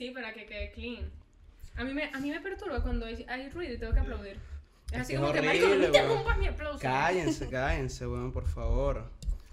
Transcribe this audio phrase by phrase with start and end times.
[0.00, 1.10] Sí, para que quede clean.
[1.76, 4.38] A mí me, a mí me perturba cuando hay, hay ruido y tengo que aplaudir.
[4.86, 6.78] Es, Es así que como que, marico, no horrible, interrumpas mi aplauso.
[6.78, 9.10] Cállense, cállense, weón, por favor.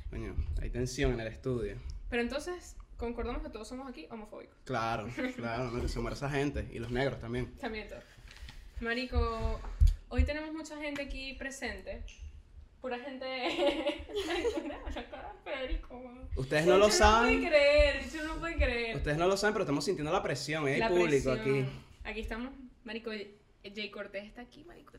[0.10, 1.76] Coño, hay tensión en el estudio.
[2.10, 4.56] Pero entonces, concordamos que todos somos aquí homofóbicos.
[4.64, 6.66] Claro, claro, no, que se esa gente.
[6.72, 7.54] Y los negros también.
[7.58, 8.00] También todo.
[8.80, 9.60] Marico,
[10.08, 12.06] hoy tenemos mucha gente aquí presente.
[12.88, 13.26] Pura gente.
[16.38, 17.40] Ustedes no lo No saben.
[17.40, 18.96] puede creer, yo no puede creer.
[18.96, 20.66] Ustedes no lo saben, pero estamos sintiendo la presión.
[20.70, 20.76] ¿eh?
[20.76, 21.40] Hay La público presión.
[21.66, 21.66] aquí.
[22.06, 22.54] Aquí estamos,
[22.86, 23.12] Marico.
[23.12, 24.94] Jay Cortés está aquí, Marico.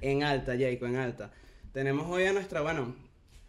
[0.00, 1.32] En alta, Jacob, en alta.
[1.72, 2.94] Tenemos hoy a nuestra, bueno,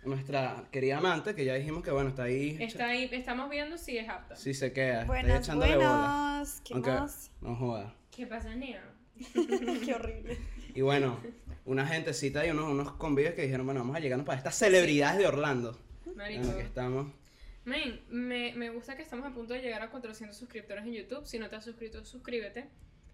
[0.04, 2.58] a nuestra querida amante, que ya dijimos que, bueno, está ahí.
[2.60, 4.36] Está ahí, estamos viendo si es apta.
[4.36, 5.88] Sí se queda, está ahí Buenas, echándole bola.
[5.90, 6.62] buenas.
[6.62, 7.32] ¿Qué Aunque más?
[7.42, 7.94] no joda.
[8.10, 8.82] ¿Qué pasa, Neo?
[9.86, 10.40] Qué horrible.
[10.74, 11.20] Y bueno,
[11.68, 15.20] una gentecita y unos, unos convives que dijeron, bueno, vamos a llegarnos para estas celebridades
[15.20, 15.78] de Orlando.
[16.16, 16.42] Marico.
[16.42, 17.14] En la que estamos.
[17.66, 21.26] Me, me gusta que estamos a punto de llegar a 400 suscriptores en YouTube.
[21.26, 22.70] Si no te has suscrito, suscríbete.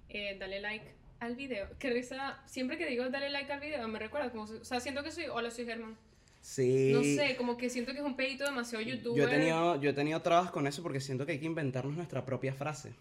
[0.09, 0.85] Eh, dale like
[1.19, 1.67] al video.
[1.79, 2.41] Qué risa.
[2.45, 4.43] Siempre que digo dale like al video, me recuerda como.
[4.43, 5.25] O sea, siento que soy.
[5.25, 5.97] Hola, soy Germán.
[6.39, 6.91] Sí.
[6.93, 9.17] No sé, como que siento que es un pedito demasiado youtuber.
[9.17, 11.95] Yo he tenido, yo he tenido trabas con eso porque siento que hay que inventarnos
[11.95, 12.93] nuestra propia frase.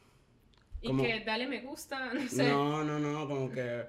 [0.81, 2.49] Y que dale me gusta, no sé.
[2.49, 3.85] No, no, no, como que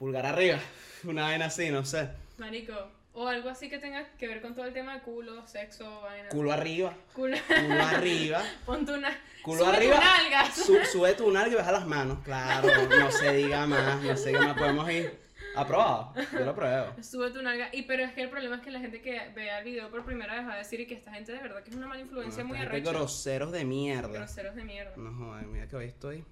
[0.00, 0.58] pulgar arriba,
[1.04, 2.08] una vaina así, no sé.
[2.38, 2.74] Marico.
[3.12, 6.28] O algo así que tenga que ver con todo el tema de culo, sexo, vaina.
[6.30, 7.36] Culo arriba, Culo.
[7.48, 9.10] culo arriba, Ponte una.
[9.42, 9.96] culo sube arriba.
[9.96, 10.50] Tu nalga.
[10.52, 14.28] Su- sube tu nalga y baja las manos, claro, no se diga más, no se
[14.30, 15.20] diga más, podemos ir.
[15.56, 16.94] Aprobado, yo lo pruebo.
[17.02, 17.68] Sube tu nalga.
[17.72, 20.04] Y pero es que el problema es que la gente que vea el video por
[20.04, 22.00] primera vez va a decir y que esta gente de verdad que es una mala
[22.00, 22.90] influencia muy arrecha.
[22.92, 24.08] groseros de mierda.
[24.12, 24.92] Groseros de mierda.
[24.96, 26.24] No joder, mira que hoy estoy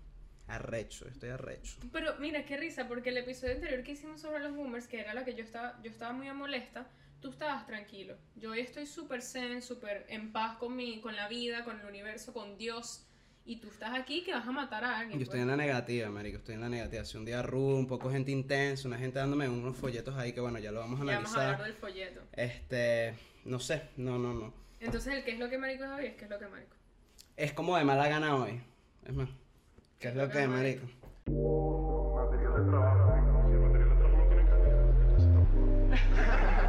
[0.49, 1.77] arrecho, estoy arrecho.
[1.93, 5.15] Pero mira, qué risa, porque el episodio anterior que hicimos sobre los boomers, que era
[5.15, 6.89] la que yo estaba, yo estaba muy molesta,
[7.21, 8.17] tú estabas tranquilo.
[8.35, 11.87] Yo hoy estoy súper zen, súper en paz con mi, con la vida, con el
[11.87, 13.05] universo, con Dios.
[13.45, 15.19] Y tú estás aquí que vas a matar a alguien.
[15.19, 15.57] Yo estoy en pues.
[15.57, 17.01] la negativa, marico, estoy en la negativa.
[17.03, 20.41] Hace un día rudo, un poco gente intensa, una gente dándome unos folletos ahí que
[20.41, 21.67] bueno, ya lo vamos a Ya vamos a hablar analizar.
[21.67, 22.21] del folleto.
[22.33, 23.15] Este,
[23.45, 24.53] no sé, no, no, no.
[24.81, 26.77] Entonces, el qué es lo que marico es hoy es qué es lo que marico.
[27.37, 28.61] Es como de mala gana hoy.
[29.07, 29.31] Es más,
[29.99, 30.87] ¿qué es lo que es, marico?
[31.27, 33.13] Material de trabajo.
[33.49, 36.69] Si el material de trabajo no tiene calidad, tampoco.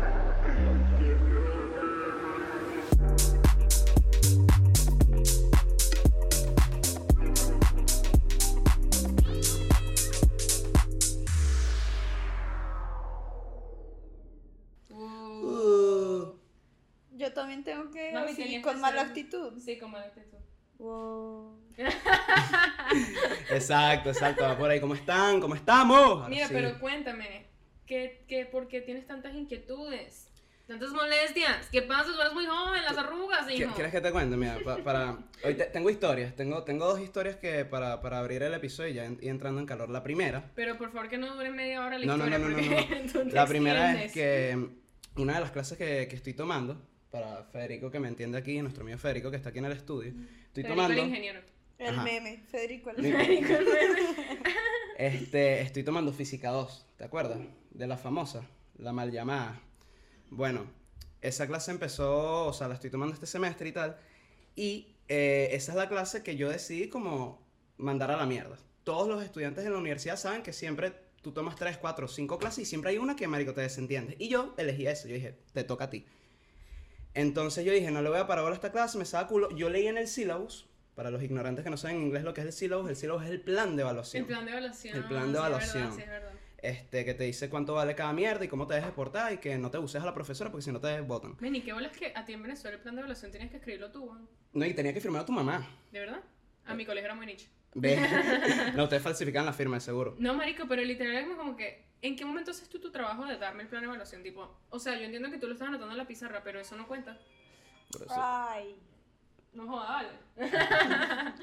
[17.12, 19.60] Yo también tengo que tenías con que mala ser- actitud.
[19.60, 20.38] sí, con mala actitud.
[20.80, 21.60] Wow.
[23.52, 24.80] exacto, exacto, va por ahí.
[24.80, 25.40] ¿Cómo están?
[25.40, 25.98] ¿Cómo estamos?
[25.98, 26.54] Ahora Mira, sí.
[26.54, 27.46] pero cuéntame,
[27.86, 30.26] ¿qué, qué, ¿por qué tienes tantas inquietudes?
[30.68, 31.68] Tantas molestias.
[31.72, 32.12] ¿Qué pasa?
[32.16, 33.74] Tú eres muy joven, las arrugas, ¿Qui- hijo.
[33.74, 34.38] ¿Quieres que te cuente?
[34.38, 35.18] Mira, pa- para...
[35.44, 38.94] Hoy te- tengo historias, tengo, tengo dos historias que para, para abrir el episodio y
[38.94, 39.90] ya en- y entrando en calor.
[39.90, 42.38] La primera, Pero por favor que no dure media hora la No, no, historia.
[42.38, 43.24] no, no, no, no.
[43.30, 44.70] te La primera es que
[45.16, 46.80] una de las clases que, que estoy tomando,
[47.12, 50.10] para Federico que me entiende aquí, nuestro amigo Federico que está aquí en el estudio,
[50.10, 51.42] estoy Federico, tomando, el ingeniero.
[51.78, 52.04] El Ajá.
[52.04, 52.90] meme, Federico.
[52.90, 53.42] El meme.
[54.98, 57.40] este, estoy tomando Física 2, ¿te acuerdas?
[57.72, 58.46] De la famosa,
[58.78, 59.62] la mal llamada.
[60.30, 60.66] Bueno,
[61.22, 63.98] esa clase empezó, o sea, la estoy tomando este semestre y tal,
[64.56, 67.42] y eh, esa es la clase que yo decidí como
[67.78, 68.58] mandar a la mierda.
[68.84, 72.60] Todos los estudiantes de la universidad saben que siempre tú tomas 3, 4, 5 clases
[72.60, 74.16] y siempre hay una que, marico, te desentiende.
[74.20, 76.06] Y yo elegí eso, yo dije, te toca a ti.
[77.20, 79.50] Entonces yo dije, no le voy a parar a esta clase, me estaba culo.
[79.56, 82.48] Yo leí en el syllabus, para los ignorantes que no saben inglés lo que es
[82.48, 84.22] el syllabus, el syllabus es el plan de evaluación.
[84.22, 84.96] El plan de evaluación.
[84.98, 85.96] El plan de sí, es verdad, evaluación.
[85.96, 86.32] sí, es verdad.
[86.62, 89.58] Este, que te dice cuánto vale cada mierda y cómo te debes portar y que
[89.58, 91.36] no te bucees a la profesora porque si no te votan.
[91.40, 93.58] Ven, ¿y qué bolas que a ti en Venezuela el plan de evaluación tenías que
[93.58, 94.12] escribirlo tú?
[94.54, 95.68] No, y tenía que firmar a tu mamá.
[95.92, 96.22] ¿De verdad?
[96.66, 97.50] A mi colegio era muy niche.
[98.76, 100.16] No, ustedes falsifican la firma, seguro.
[100.20, 101.89] No, marico, pero literal es como que...
[102.02, 104.24] ¿En qué momento haces tú tu trabajo de darme el plan de evaluación?
[104.24, 106.76] Tipo, o sea, yo entiendo que tú lo estás anotando en la pizarra, pero eso
[106.78, 107.18] no cuenta.
[108.10, 108.80] Ay.
[109.54, 110.06] No jodas,
[110.38, 110.52] dale.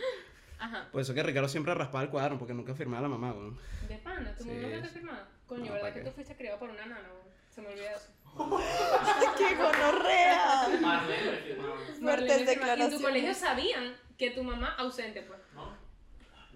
[0.58, 0.88] Ajá.
[0.90, 3.58] por eso que Ricardo siempre raspaba el cuadro porque nunca firmaba a la mamá, weón.
[3.88, 5.28] De pana, ¿tu Sí, mamá no te firmaba?
[5.46, 6.06] Coño, No, ¿verdad ¿para que qué?
[6.08, 7.08] tú fuiste criado por una nana?
[7.12, 7.26] weón?
[7.50, 8.12] Se me olvida eso.
[9.38, 10.68] ¡Qué gonorrea!
[10.80, 11.74] Marlene me firmaba.
[12.00, 12.52] Marlene
[12.84, 15.38] En tu colegio sabían que tu mamá ausente, pues.
[15.54, 15.75] ¿No?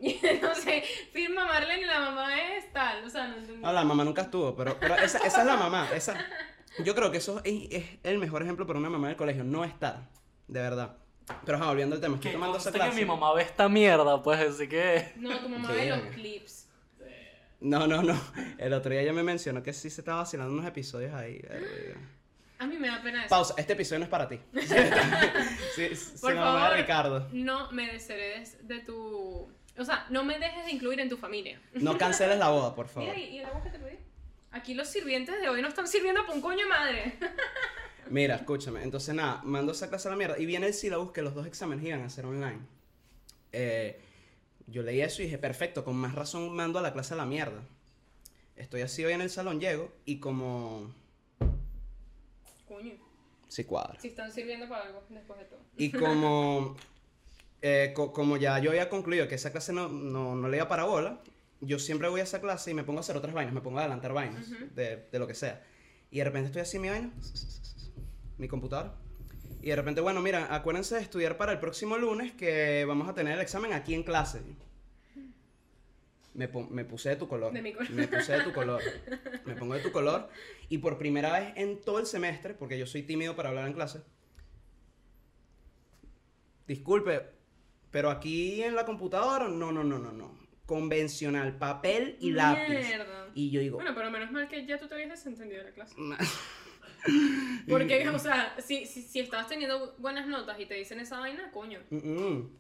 [0.03, 3.05] Y entonces, firma Marlene y la mamá es tal.
[3.05, 3.61] O sea, no entendí.
[3.61, 5.89] No, la mamá nunca estuvo, pero, pero esa, esa es la mamá.
[5.95, 6.15] Esa,
[6.85, 9.65] yo creo que eso es, es el mejor ejemplo para una mamá del colegio, no
[9.65, 10.09] estar,
[10.49, 10.97] de verdad.
[11.45, 12.91] Pero ajá, volviendo al tema, estoy Que tomando esa clase.
[12.91, 15.13] que mi mamá ve esta mierda, pues, así que...
[15.17, 16.69] No, tu mamá ve los clips.
[17.61, 18.19] No, no, no.
[18.59, 21.41] El otro día ella me mencionó que sí se estaba vacilando unos episodios ahí.
[22.59, 23.29] A mí me da pena eso.
[23.35, 24.41] Pausa, este episodio no es para ti.
[25.77, 26.77] sí, sí, Por se favor.
[26.77, 27.29] Ricardo.
[27.33, 29.53] No me desheredes de tu...
[29.81, 31.61] O sea, no me dejes de incluir en tu familia.
[31.75, 33.09] No canceles la boda, por favor.
[33.15, 33.97] Mira, ¿y el agua que te pedí?
[34.53, 37.15] Aquí los sirvientes de hoy no están sirviendo para un coño de madre.
[38.11, 38.83] Mira, escúchame.
[38.83, 40.39] Entonces, nada, mando esa clase a la mierda.
[40.39, 42.59] Y viene el sílabus que los dos exámenes iban a ser online.
[43.53, 44.01] Eh,
[44.67, 47.27] yo leí eso y dije, perfecto, con más razón mando a la clase a la
[47.27, 47.63] mierda.
[48.57, 50.93] Estoy así hoy en el salón, llego y como...
[52.69, 52.95] Coño,
[53.49, 53.99] Sí cuadra.
[53.99, 55.61] si están sirviendo para algo después de todo.
[55.77, 56.77] Y como,
[57.63, 60.69] eh, co- como ya yo había concluido que esa clase no, no, no le iba
[60.69, 61.21] para bola,
[61.61, 63.79] yo siempre voy a esa clase y me pongo a hacer otras vainas, me pongo
[63.79, 65.63] a adelantar vainas, de, de lo que sea.
[66.11, 67.11] Y de repente estoy así mi vaina,
[68.39, 68.95] mi computadora.
[69.63, 73.15] Y de repente, bueno, mira, acuérdense de estudiar para el próximo lunes que vamos a
[73.15, 74.41] tener el examen aquí en clase.
[76.33, 77.53] Me puse de tu color.
[77.53, 77.91] De mi color.
[77.91, 78.81] Me puse de tu color.
[79.45, 80.31] Me pongo de tu color.
[80.71, 83.75] Y por primera vez en todo el semestre, porque yo soy tímido para hablar en
[83.75, 84.01] clase,
[86.67, 87.21] Disculpe,
[87.91, 90.39] pero aquí en la computadora, no, no, no, no, no.
[90.67, 92.69] Convencional, papel y lápiz.
[92.69, 93.29] Mierda.
[93.35, 95.75] Y yo digo, Bueno, pero menos mal que ya tú te habías desentendido de la
[95.75, 95.95] clase.
[97.69, 101.51] Porque, o sea, si, si, si estabas teniendo buenas notas y te dicen esa vaina,
[101.51, 101.81] coño.
[101.91, 102.51] "Mm, mm".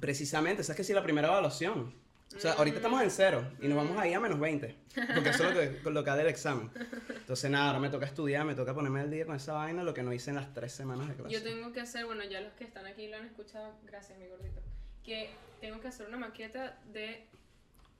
[0.00, 1.94] precisamente, esa es que sí la primera evaluación.
[2.36, 4.74] O sea, ahorita estamos en cero y nos vamos ahí a menos 20.
[5.14, 6.70] Porque eso es lo que, lo que da el examen.
[7.08, 9.94] Entonces, nada, ahora me toca estudiar, me toca ponerme al día con esa vaina, lo
[9.94, 11.34] que no hice en las tres semanas de clase.
[11.34, 14.26] Yo tengo que hacer, bueno, ya los que están aquí lo han escuchado, gracias mi
[14.28, 14.60] gordito,
[15.04, 15.30] que
[15.60, 17.26] tengo que hacer una maqueta de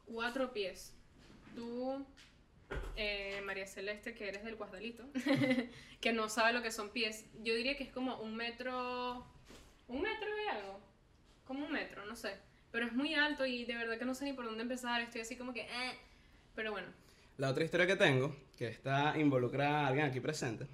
[0.06, 0.94] cuatro pies.
[1.55, 2.05] Tú,
[2.96, 5.05] eh, María Celeste, que eres del Guasdalito,
[6.00, 9.26] que no sabe lo que son pies, yo diría que es como un metro,
[9.88, 10.81] un metro y algo,
[11.44, 12.35] como un metro, no sé,
[12.73, 15.21] pero es muy alto y de verdad que no sé ni por dónde empezar, estoy
[15.21, 15.99] así como que, eh,
[16.55, 16.89] pero bueno,
[17.37, 20.67] La otra historia que tengo, que está involucra a alguien aquí presente.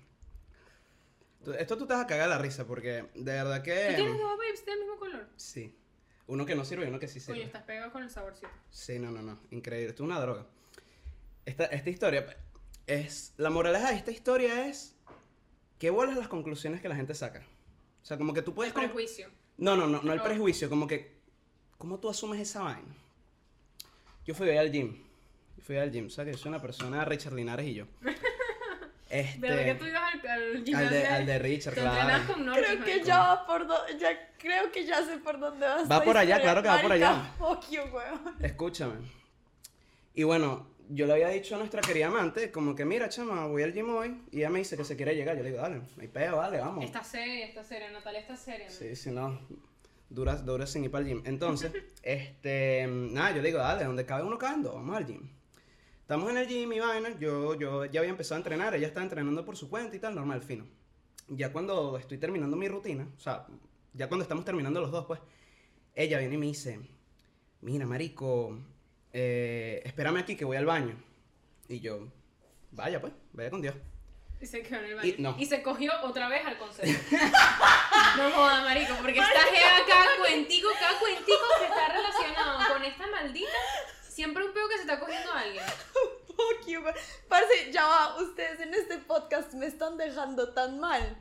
[1.59, 3.89] Esto tú te vas a cagar la risa porque de verdad que...
[3.91, 5.29] ¿tú tienes dos babes del mismo color?
[5.37, 5.75] Sí.
[6.27, 7.43] Uno que no sirve y uno que sí sirve.
[7.43, 8.49] estás pegado con el saborcito.
[8.71, 9.39] Sí, no, no, no.
[9.51, 9.91] Increíble.
[9.91, 10.47] Esto es una droga.
[11.47, 12.37] Esta, esta historia
[12.87, 13.33] es...
[13.39, 14.95] La moraleja de esta historia es...
[15.79, 17.47] ¿Qué bolas las conclusiones que la gente saca?
[18.03, 18.75] O sea, como que tú puedes...
[18.75, 19.31] El prejuicio.
[19.57, 20.25] No, no, no, no el No.
[20.25, 20.69] prejuicio.
[20.69, 21.18] Como que...
[21.79, 22.95] ¿Cómo tú asumes esa vaina?
[24.27, 24.95] Yo fui hoy al gym.
[25.57, 26.07] Yo fui al gym.
[26.07, 27.05] O sea, que yo soy una persona...
[27.05, 27.87] Richard Linares y yo.
[29.11, 29.39] Este...
[29.39, 31.93] ¿Verdad que tú ibas al, al al, de, al de Richard, claro.
[31.99, 35.41] entrenas con Norris, Creo que ya va por do- ya creo que ya sé por
[35.41, 35.81] dónde va.
[35.81, 37.33] esta por allá, claro que va por allá.
[37.39, 38.37] Fuck you, weón.
[38.43, 38.97] Escúchame.
[40.13, 43.63] Y bueno, yo le había dicho a nuestra querida amante, como que mira, chama, voy
[43.63, 44.21] al gym hoy.
[44.31, 45.39] Y ella me dice que se quiere llegar.
[45.39, 46.85] Yo le digo, dale, no hay peo, dale, vamos.
[46.85, 47.91] Está seria, está seria.
[47.91, 48.69] Natalia está seria.
[48.69, 49.41] Sí, si no,
[50.09, 51.23] dura, dura sin ir para el gym.
[51.25, 51.73] Entonces,
[52.03, 55.29] este, nada, yo le digo, dale, donde cabe uno cabe vamos al gym.
[56.01, 59.05] Estamos en el gym y vaina, yo, yo ya había empezado a entrenar, ella estaba
[59.05, 60.67] entrenando por su cuenta y tal, normal, fino.
[61.29, 63.47] Ya cuando estoy terminando mi rutina, o sea,
[63.93, 65.21] ya cuando estamos terminando los dos, pues,
[65.95, 66.81] ella viene y me dice,
[67.61, 68.59] mira, marico,
[69.13, 70.97] eh, espérame aquí que voy al baño.
[71.69, 72.09] Y yo,
[72.71, 73.75] vaya pues, vaya con Dios.
[74.41, 75.09] Y se quedó en el baño.
[75.09, 75.35] Y- no.
[75.39, 77.01] Y se cogió otra vez al consejo.
[78.17, 83.07] no joda, marico, porque esta jeva cada cuentico, cada cuentico que está relacionado con esta
[83.09, 83.51] maldita,
[84.09, 85.65] siempre un peo que se está cogiendo a alguien.
[86.29, 86.95] Fuck you, weón.
[87.29, 91.17] Parce, ya va, ustedes en este podcast me están dejando tan mal.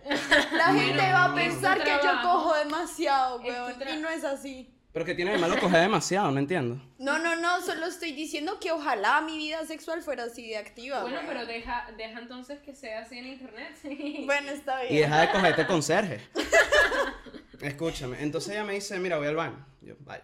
[0.52, 3.75] La gente Bueno, va a pensar que yo cojo demasiado, weón.
[3.90, 4.72] Y no es así.
[4.98, 6.82] Pero que tiene de malo coger demasiado, no entiendo.
[6.98, 11.04] No, no, no, solo estoy diciendo que ojalá mi vida sexual fuera así de activa.
[11.04, 13.78] Bueno, pero deja, deja entonces que sea así en internet.
[13.80, 14.24] sí.
[14.26, 14.95] Bueno, está bien.
[14.95, 16.18] Y deja de cogerte con Sergio.
[17.62, 18.24] Escúchame.
[18.24, 19.64] Entonces ella me dice, mira, voy al baño.
[19.81, 20.24] Yo, vaya.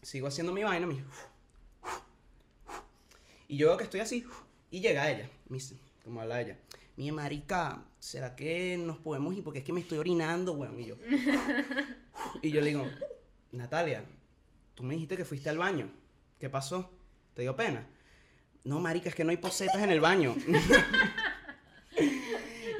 [0.00, 0.86] Sigo haciendo mi vaina.
[0.86, 1.06] Me dice,
[3.46, 4.24] y yo veo que estoy así.
[4.70, 5.28] Y llega ella.
[5.50, 6.56] Me dice, como habla ella.
[6.96, 9.44] Mi marica, ¿será que nos podemos ir?
[9.44, 10.80] Porque es que me estoy orinando, weón.
[10.80, 10.96] Y yo.
[12.42, 12.84] Y yo le digo,
[13.52, 14.04] Natalia,
[14.74, 15.90] tú me dijiste que fuiste al baño.
[16.38, 16.90] ¿Qué pasó?
[17.34, 17.86] ¿Te dio pena?
[18.64, 20.34] No, marica, es que no hay posetas en el baño.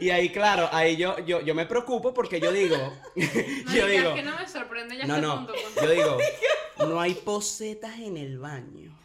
[0.01, 2.77] Y ahí, claro, ahí yo, yo, yo me preocupo porque yo digo,
[3.17, 5.55] yo digo, es que no me sorprende ya no, este no, punto.
[5.83, 6.19] yo digo,
[6.89, 8.97] no hay posetas en el baño.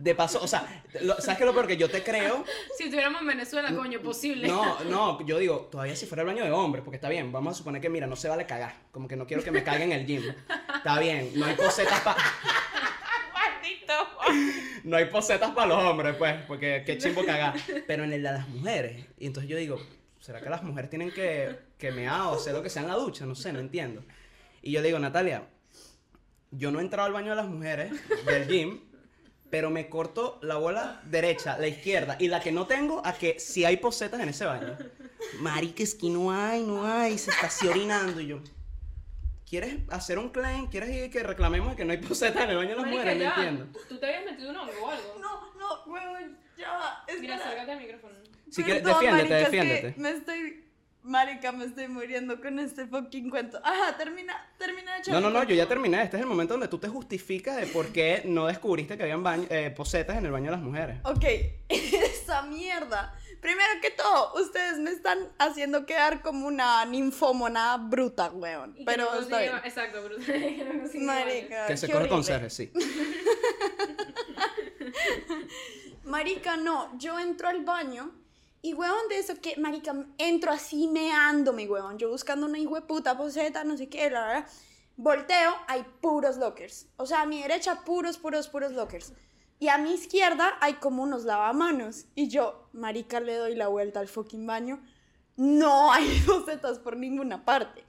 [0.00, 1.66] De paso, o sea, lo- ¿sabes qué es lo peor?
[1.66, 2.44] Que yo te creo,
[2.76, 4.46] Si estuviéramos en Venezuela, coño, posible.
[4.46, 7.54] no, no, yo digo, todavía si fuera el baño de hombres, porque está bien, vamos
[7.54, 9.82] a suponer que, mira, no se vale cagar, como que no quiero que me caiga
[9.84, 10.22] en el gym.
[10.76, 12.16] Está bien, no hay posetas para...
[14.84, 17.54] No hay posetas para los hombres, pues, porque qué chimbo cagar.
[17.86, 19.06] Pero en el de las mujeres.
[19.18, 19.80] Y entonces yo digo,
[20.20, 22.94] ¿será que las mujeres tienen que, que mear o hacer lo que sea en la
[22.94, 23.26] ducha?
[23.26, 24.02] No sé, no entiendo.
[24.62, 25.44] Y yo le digo, Natalia,
[26.50, 27.92] yo no he entrado al baño de las mujeres
[28.24, 28.80] del gym
[29.50, 33.40] pero me corto la bola derecha, la izquierda y la que no tengo a que
[33.40, 34.76] si hay posetas en ese baño.
[35.40, 38.40] Marica, es que no hay, no hay, se está así orinando y yo.
[39.48, 40.66] ¿Quieres hacer un claim?
[40.66, 43.18] ¿Quieres ir que reclamemos que no hay posetas en el baño de las mujeres?
[43.18, 43.78] No entiendo.
[43.88, 45.18] ¿Tú te habías metido un hongo o algo?
[45.20, 47.04] No, no, huevón, ya va.
[47.18, 48.14] Mira, acércate al micrófono.
[48.50, 50.00] Si quieres, defiéndete, marica, es que defiéndete.
[50.00, 50.67] me estoy.
[51.08, 53.58] Marica, me estoy muriendo con este fucking cuento.
[53.64, 56.02] Ajá, termina, termina de echar No, no, no, yo ya terminé.
[56.02, 59.22] Este es el momento donde tú te justificas de por qué no descubriste que habían
[59.24, 60.98] baño- eh, posetas en el baño de las mujeres.
[61.04, 61.24] Ok,
[61.68, 63.14] esa mierda.
[63.40, 68.74] Primero que todo, ustedes me están haciendo quedar como una ninfómona bruta, weón.
[68.76, 69.52] Y Pero no está bien.
[69.62, 72.14] consigue- Exacto, que consigue Marica, Que se coge horrible.
[72.16, 72.70] conserje, sí.
[76.04, 78.12] Marica, no, yo entro al baño
[78.60, 82.82] y huevón de eso que, marica, entro así meándome, huevón, yo buscando una hijo de
[82.82, 84.46] puta poseta, no sé qué, la verdad.
[84.96, 86.88] Volteo, hay puros lockers.
[86.96, 89.12] O sea, a mi derecha, puros, puros, puros lockers.
[89.60, 92.06] Y a mi izquierda hay como unos lavamanos.
[92.16, 94.82] Y yo, marica, le doy la vuelta al fucking baño.
[95.36, 97.84] No hay posetas por ninguna parte.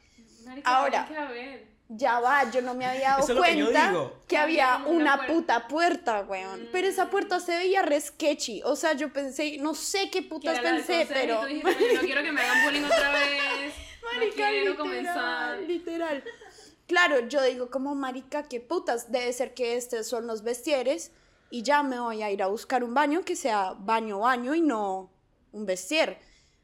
[0.46, 1.08] Marica, Ahora.
[1.08, 1.79] tiene que haber.
[1.92, 4.14] Ya va, yo no me había dado Eso que cuenta digo.
[4.28, 5.34] que Había una una puerta.
[5.34, 6.70] puta puerta, weón.
[6.72, 8.62] Pero esa puerta se veía re sketchy.
[8.64, 11.42] O sea, yo pensé, no sé qué putas pensé, pero.
[11.42, 13.74] tú dijiste, "Coño, no quiero que me hagan bullying otra vez.
[14.04, 15.60] no Marica, quiero literal, comenzar.
[15.62, 16.24] literal.
[16.86, 21.12] Claro, yo digo como marica, qué putas, debe ser que estos son los vestieres
[21.52, 24.62] y ya me voy a ir a buscar un baño que sea baño baño y
[24.62, 25.10] no
[25.52, 26.20] un vestier.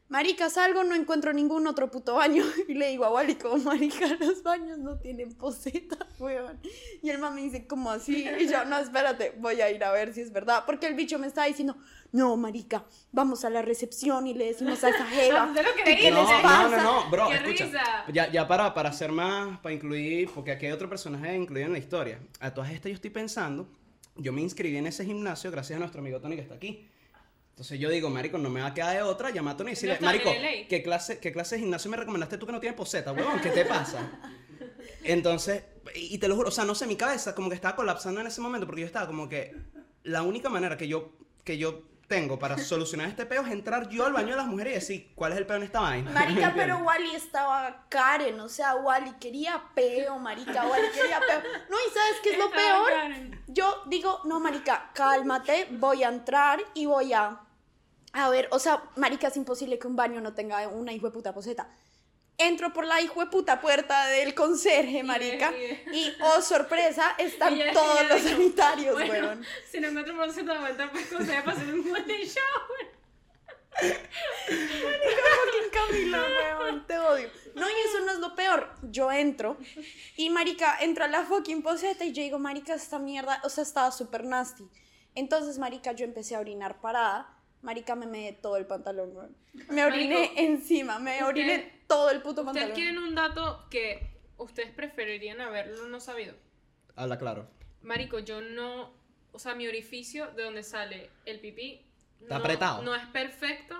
[0.08, 4.06] Marica, salgo, no encuentro ningún otro puto baño y le digo a Wally como marica,
[4.20, 6.60] los baños no tienen poseta, weón.
[7.02, 10.14] Y el mami dice como así y yo, no, espérate, voy a ir a ver
[10.14, 11.76] si es verdad, porque el bicho me estaba diciendo,
[12.12, 15.46] no, marica, vamos a la recepción y le decimos a esa jeva.
[15.46, 15.96] ¿Usted lo que creí?
[15.96, 16.76] qué No, les no, pasa?
[16.76, 17.64] no, no, bro, ¡Qué escucha.
[17.64, 18.04] risa!
[18.12, 21.72] Ya, ya para, para hacer más, para incluir, porque aquí hay otro personaje incluido en
[21.72, 22.20] la historia.
[22.38, 23.68] A todas estas yo estoy pensando,
[24.14, 26.88] yo me inscribí en ese gimnasio gracias a nuestro amigo Tony que está aquí.
[27.56, 29.72] Entonces yo digo, marico, no me va a quedar de otra, llama a Tony y
[29.72, 30.30] decirle, marico.
[30.68, 33.40] ¿qué clase, ¿qué clase de gimnasio me recomendaste tú que no tienes poseta, huevón?
[33.40, 34.10] ¿Qué te pasa?
[35.02, 38.20] Entonces, y te lo juro, o sea, no sé, mi cabeza como que estaba colapsando
[38.20, 39.56] en ese momento porque yo estaba como que
[40.02, 44.04] la única manera que yo, que yo tengo para solucionar este peo es entrar yo
[44.04, 46.10] al baño de las mujeres y decir, ¿cuál es el peo en esta vaina?
[46.10, 51.40] Marica, pero Wally estaba Karen, o sea, Wally quería peo, marica, Wally quería peo.
[51.70, 52.92] No, ¿y sabes qué es lo peor?
[53.46, 57.40] Yo digo, no, marica, cálmate, voy a entrar y voy a...
[58.18, 61.12] A ver, o sea, marica, es imposible que un baño no tenga una hijo de
[61.12, 61.68] puta poseta.
[62.38, 67.54] Entro por la hijo de puta puerta del conserje, marica, y- y, oh, sorpresa, están
[67.54, 69.46] Y ya- todos ya los dijo, sanitarios, bueno, weón.
[69.70, 72.96] Si no encuentro por de vuelta, pues consejo para hacer un golden shower.
[74.66, 76.22] fucking Camila,
[76.58, 77.30] weón, te odio.
[77.54, 78.70] No, y eso no es lo peor.
[78.82, 79.56] Yo entro
[80.16, 83.62] y marica, entro a la fucking poseta y yo digo, marica, esta mierda, o sea,
[83.62, 84.64] estaba súper nasty.
[85.14, 87.32] Entonces, marica, yo empecé a orinar parada.
[87.62, 89.36] Marica, me meé todo el pantalón, weón.
[89.70, 92.74] Me oriné Marico, encima, me usted- oriné todo el puto ¿Ustedes pantalón.
[92.74, 96.34] quieren un dato que ustedes preferirían haberlo no sabido?
[96.94, 97.48] Habla claro.
[97.82, 98.92] Marico, yo no.
[99.32, 101.84] O sea, mi orificio de donde sale el pipí.
[102.20, 102.82] Está no, apretado.
[102.82, 103.74] No es perfecto.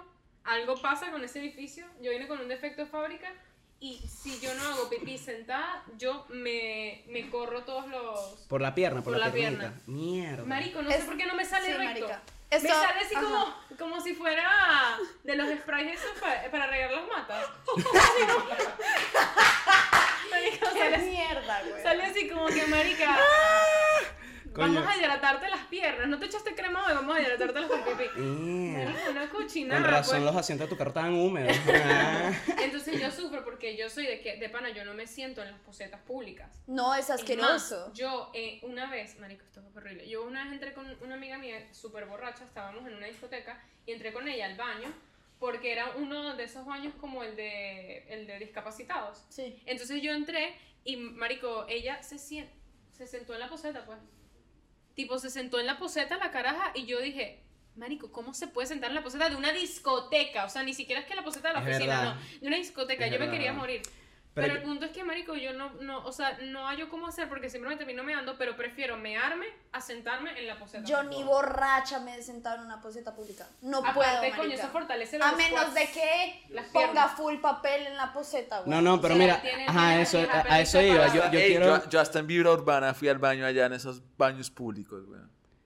[0.45, 1.87] Algo pasa con ese orificio.
[2.03, 3.33] Yo vine con un defecto de fábrica.
[3.81, 8.47] Y si yo no hago pipí sentada, yo me, me corro todos los.
[8.49, 9.81] Por la pierna, por, Por la, la pierna.
[9.87, 10.45] Mierda.
[10.45, 11.85] Marico, no Es- sé por qué no me sale sí, recto.
[12.07, 12.23] marica.
[12.51, 13.25] Me Esto- sale así ajá.
[13.25, 17.45] como, como si fuera de los sprays esos pa- para regar las matas.
[20.31, 21.83] Marico, ¡Qué sale, mierda, güey!
[21.83, 23.19] sale así como que, marica,
[24.57, 24.75] Coño.
[24.75, 26.09] vamos a hidratarte las piernas.
[26.09, 28.21] No te echaste crema hoy, vamos a hidratarte las con pipí.
[28.21, 29.81] Marico, una cochinada.
[29.83, 30.25] Con razón pues.
[30.25, 31.57] los asientos de tu carro estaban húmedos.
[31.89, 32.33] Ah.
[32.63, 35.51] Entonces yo sufro porque yo soy de que, de pana, yo no me siento en
[35.53, 36.51] las posetas públicas.
[36.67, 37.93] No, es Es más, asqueroso.
[37.95, 40.09] yo eh, una vez, marico, esto fue horrible.
[40.09, 43.93] Yo una vez entré con una amiga mía súper borracha, estábamos en una discoteca y
[43.93, 44.93] entré con ella al baño
[45.39, 49.25] porque era uno de esos baños como el de el de discapacitados.
[49.29, 49.63] Sí.
[49.67, 52.49] Entonces yo entré y marico, ella se sien-
[52.91, 53.99] se sentó en la poseta, pues.
[54.97, 57.39] Tipo se sentó en la poseta la caraja y yo dije,
[57.77, 60.45] Marico, ¿cómo se puede sentar en la poseta de una discoteca?
[60.47, 62.15] O sea, ni siquiera es que la poseta de la Es oficina, verdad.
[62.17, 62.41] no.
[62.41, 63.07] De una discoteca.
[63.07, 63.83] Es yo me quería morir.
[64.37, 67.07] Pero Pero, el punto es que, marico, yo no, no, o sea, no hallo cómo
[67.07, 70.85] hacer porque siempre me termino meando, pero prefiero mearme a sentarme en la poseta.
[70.85, 73.47] Yo ni borracha me he sentado en una poseta pública.
[73.63, 74.55] No Aparte, puedo, coño, marica.
[74.63, 75.75] eso fortalece los A menos squats.
[75.75, 78.69] de que Las ponga full papel en la poseta, güey.
[78.71, 81.07] No, no, pero O sea, mira, tiene- ajá, tiene eso, a, a eso iba.
[81.15, 81.67] Yo, yo Ey, quiero.
[81.85, 85.03] yo, yo hasta en Vibra Urbana fui al baño allá en esos baños públicos.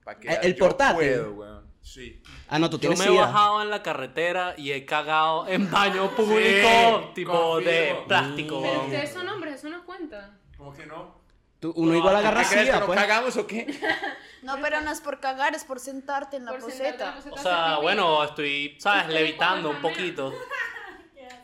[0.05, 0.95] Pa' que El- el portátil.
[0.95, 1.63] puedo.
[1.81, 2.21] Sí.
[2.47, 3.07] Ah, no, tú Yo me sida.
[3.07, 8.61] he bajado en la carretera y he cagado en baño público, Sí, tipo de plástico.
[8.61, 10.37] Pero ustedes son hombres, eso no cuenta.
[10.57, 11.19] ¿Cómo que no?
[11.59, 12.99] Tú- uno igual agarra ¿Qué crees que sida, no pues.
[12.99, 13.67] cagamos o qué?
[14.41, 17.13] No, pero no es por cagar, es por sentarte en la Por sentarte en la
[17.15, 17.35] poseta.
[17.35, 19.07] O sea, bueno, estoy, ¿sabes?
[19.09, 20.33] Levitando un poquito.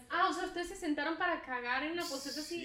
[0.09, 2.63] Ah, o sea, ustedes se sentaron para cagar en la poseta así.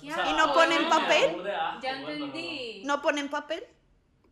[0.00, 1.36] ¿Qué O sea, ¿Y no ponen papel?
[1.80, 2.82] Ya entendí.
[2.84, 3.64] ¿No ponen papel?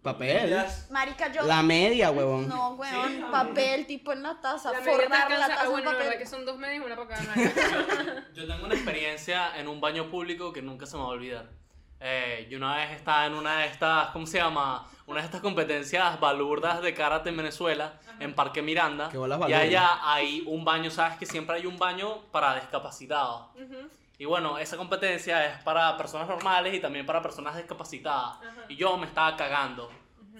[0.02, 0.56] Papel.
[0.90, 1.42] Marica, yo...
[1.44, 2.48] La media, huevón.
[2.48, 5.98] No, weón, papel tipo en la taza, La forrar la taza ah, en bueno, la
[5.98, 6.18] verdad papel.
[6.18, 7.34] que son dos medias y una para cada.
[8.34, 11.62] Yo tengo una experiencia en un baño público que nunca se me va a olvidar.
[12.04, 14.84] Eh, yo una vez estaba en una de estas, ¿cómo se llama?
[15.06, 19.08] Una de estas competencias balurdas de karate en Venezuela, en Parque Miranda.
[19.08, 21.16] ¿Qué bolas y allá hay un baño, ¿sabes?
[21.16, 23.50] Que siempre hay un baño para discapacitados.
[23.54, 23.88] Ujú.
[24.18, 28.36] Y bueno, esa competencia es para personas normales y también para personas discapacitadas.
[28.36, 28.64] Ajá.
[28.68, 29.90] Y yo me estaba cagando.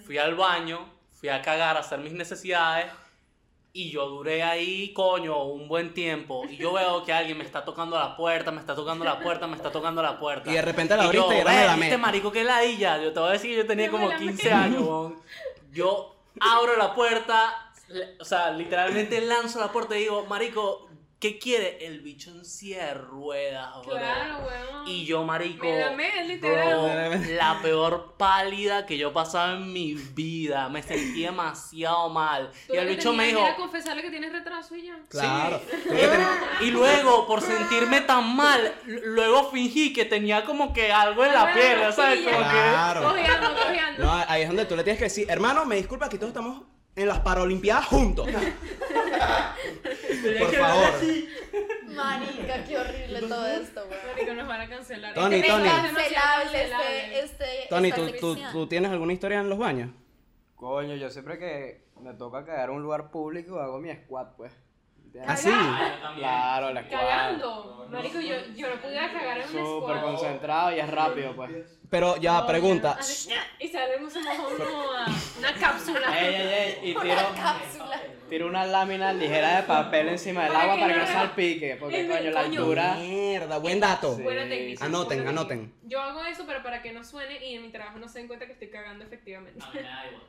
[0.07, 2.87] Fui al baño, fui a cagar, a hacer mis necesidades.
[3.75, 6.45] Y yo duré ahí, coño, un buen tiempo.
[6.49, 9.47] Y yo veo que alguien me está tocando la puerta, me está tocando la puerta,
[9.47, 10.51] me está tocando la puerta.
[10.51, 11.99] Y de repente la yo, abriste y era "Ve, de la ¿viste, meta".
[11.99, 12.99] marico, que ladilla?
[13.03, 14.63] Yo te voy a decir que yo tenía como la 15 meta.
[14.63, 15.23] años, weón.
[15.73, 17.73] Yo abro la puerta,
[18.21, 20.91] o sea, literalmente lanzo la puerta y digo, marico,
[21.23, 21.87] ¿qué quiere?
[21.87, 23.95] El bicho en silla de ruedas, bro.
[23.97, 24.89] Claro, weón.
[24.89, 25.65] Y yo, marico,
[25.97, 27.11] Me literal.
[27.15, 30.69] bro, la peor pálida que yo he pasado en mi vida.
[30.69, 32.51] Me sentí demasiado mal.
[32.67, 33.39] Tú Y el que bicho me dijo...
[33.39, 34.99] era confesarle que tienes retraso y ya.
[35.09, 35.61] Claro.
[35.65, 35.77] Que
[36.09, 41.33] tenías- Y luego, por sentirme tan mal, luego fingí que tenía como que algo en
[41.33, 42.19] la piel, ¿sabes?
[42.19, 42.43] sí, Como que...
[42.51, 43.03] Claro.
[43.05, 44.03] Cojeando, cojeando.
[44.05, 46.63] No, ahí es donde tú le tienes que decir, hermano, me disculpa, aquí todos estamos
[46.97, 48.29] en las Paralimpiadas juntos.
[50.39, 50.93] Por favor.
[51.87, 54.07] Marica, qué horrible todo esto, weón.
[54.15, 55.15] Marico, nos van a cancelar.
[55.15, 55.69] Tony, Este Tony.
[55.69, 59.91] Cancelable este, este, Tony, ¿tú, tú, tú tienes alguna historia en los baños?
[60.57, 64.53] Coño, yo siempre que me toca cagar en un lugar público hago mi squat, pues.
[65.27, 65.51] ¿Ah, sí?
[66.17, 67.01] Claro, la squat.
[67.01, 67.87] Cagando.
[67.91, 71.51] Marico, yo, yo no pudiera cagar en un Súper concentrado y es rápido, pues.
[71.91, 72.97] Pero ya, No, pregunta.
[72.99, 75.07] así, Y salimos un mojón como a
[75.39, 76.19] una cápsula.
[76.19, 77.17] Ey, ey, ey, y tiro,
[78.31, 81.11] tiro una lámina ligera de papel encima del Para agua que para que no no
[81.11, 82.61] haga- salpique, porque Es coño, la coño.
[82.61, 82.95] altura.
[82.95, 84.17] Mierda, buen dato.
[84.17, 84.23] Sí.
[84.23, 84.85] Buena técnica.
[84.87, 85.75] Anoten, buena anoten.
[85.83, 88.29] Yo hago eso, pero para que no suene y en mi trabajo no se den
[88.29, 89.63] cuenta que estoy cagando efectivamente.
[89.63, 90.23] A mí me da igual.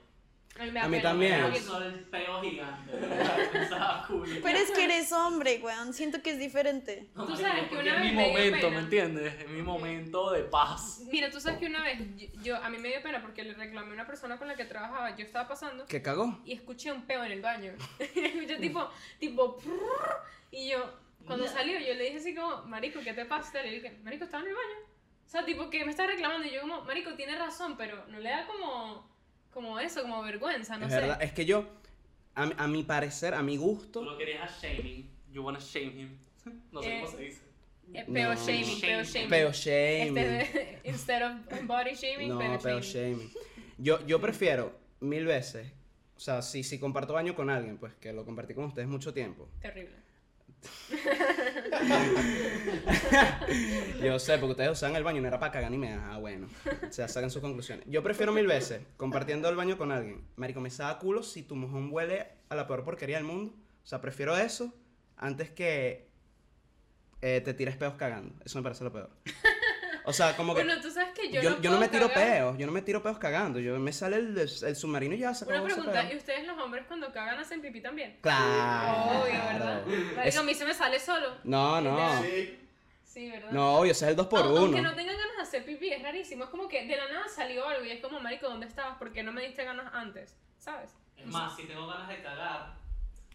[0.60, 1.42] A mí, me A mí también.
[1.42, 2.92] porque- Soy el peo gigante.
[4.08, 4.40] Cool.
[4.44, 5.94] Pero es que eres hombre, weón.
[5.94, 7.08] Siento que es diferente.
[7.16, 8.70] Tú sabes que una es mi vez me dio momento.
[8.72, 9.34] ¿me entiendes?
[9.42, 11.02] Es mi momento de paz.
[11.12, 13.54] Mira, tú sabes que una vez yo, yo- a mí me dio pena porque le
[13.54, 16.40] reclamé a una persona con la que trabajaba, yo estaba pasando ¿Qué cagó?
[16.46, 17.72] y escuché un peo en el baño.
[18.00, 18.88] escuché tipo,
[19.20, 19.58] tipo,
[20.52, 20.94] y yo,
[21.26, 23.64] cuando salió, yo le dije así como, Marico, ¿qué te pasa?
[23.64, 24.76] Le dije, Marico, estaba en el baño.
[25.26, 28.20] O sea, tipo, que me está reclamando y yo como, Marico, tiene razón, pero no
[28.20, 29.10] le da como,
[29.54, 31.00] como eso, como vergüenza, no es sé.
[31.00, 31.66] verdad, es que yo,
[32.36, 35.10] a, mi- a mi parecer, a mi Tú gusto, lo querías a shaming.
[35.32, 36.18] You wanna shame him.
[36.72, 37.42] No sé Eh, cómo se dice.
[37.94, 38.40] Eh, peo No.
[38.46, 39.30] shaming, peo shaming.
[39.30, 40.14] peo Este shaming.
[40.16, 43.20] de- instead of body shaming, No, peo peo shaming.
[43.20, 43.32] shaming.
[43.78, 45.72] Yo, yo prefiero mil veces,
[46.16, 49.14] o sea, si, si comparto baño con alguien, pues que lo compartí con ustedes mucho
[49.14, 49.50] tiempo.
[49.62, 49.96] Terrible.
[54.04, 56.48] Yo sé, porque ustedes usaban el baño, no era para cagar ni me Ah, bueno.
[56.88, 57.86] O sea, saquen sus conclusiones.
[57.88, 60.24] Yo prefiero mil veces compartiendo el baño con alguien.
[60.36, 63.54] Marico, me saca culo si tu mojón huele a la peor porquería del mundo.
[63.84, 64.74] O sea, prefiero eso
[65.18, 66.08] antes que
[67.22, 68.34] eh, te tires peos cagando.
[68.44, 69.10] Eso me parece lo peor.
[70.06, 70.64] O sea, como que.
[70.64, 72.24] Bueno, tú sabes que yo, yo, no, yo no me tiro cagar.
[72.32, 73.60] peos, yo no me tiro peos cagando.
[73.60, 76.12] Yo me sale el, el submarino y ya se Una acabó pregunta.
[76.14, 78.18] ¿y ustedes los hombres cuando cagan hacen pipí también?
[78.22, 79.22] Claro.
[79.22, 79.86] Obvio, ¿verdad?
[79.86, 81.36] Marico, Es- a mí se me sale solo.
[81.44, 82.24] No, no.
[83.04, 83.52] Sí, ¿verdad?
[83.52, 85.66] No, obvio, ese es el 2 por Au- Aunque 1 no tengan ganas de hacer
[85.66, 86.46] pipí, es rarísimo.
[86.46, 88.98] Es como que de la nada salió algo y es como, marico, ¿dónde estabas?
[88.98, 90.36] ¿Por qué no me diste ganas antes?
[90.58, 90.90] ¿Sabes?
[91.16, 92.74] Es más, si tengo ganas de cagar.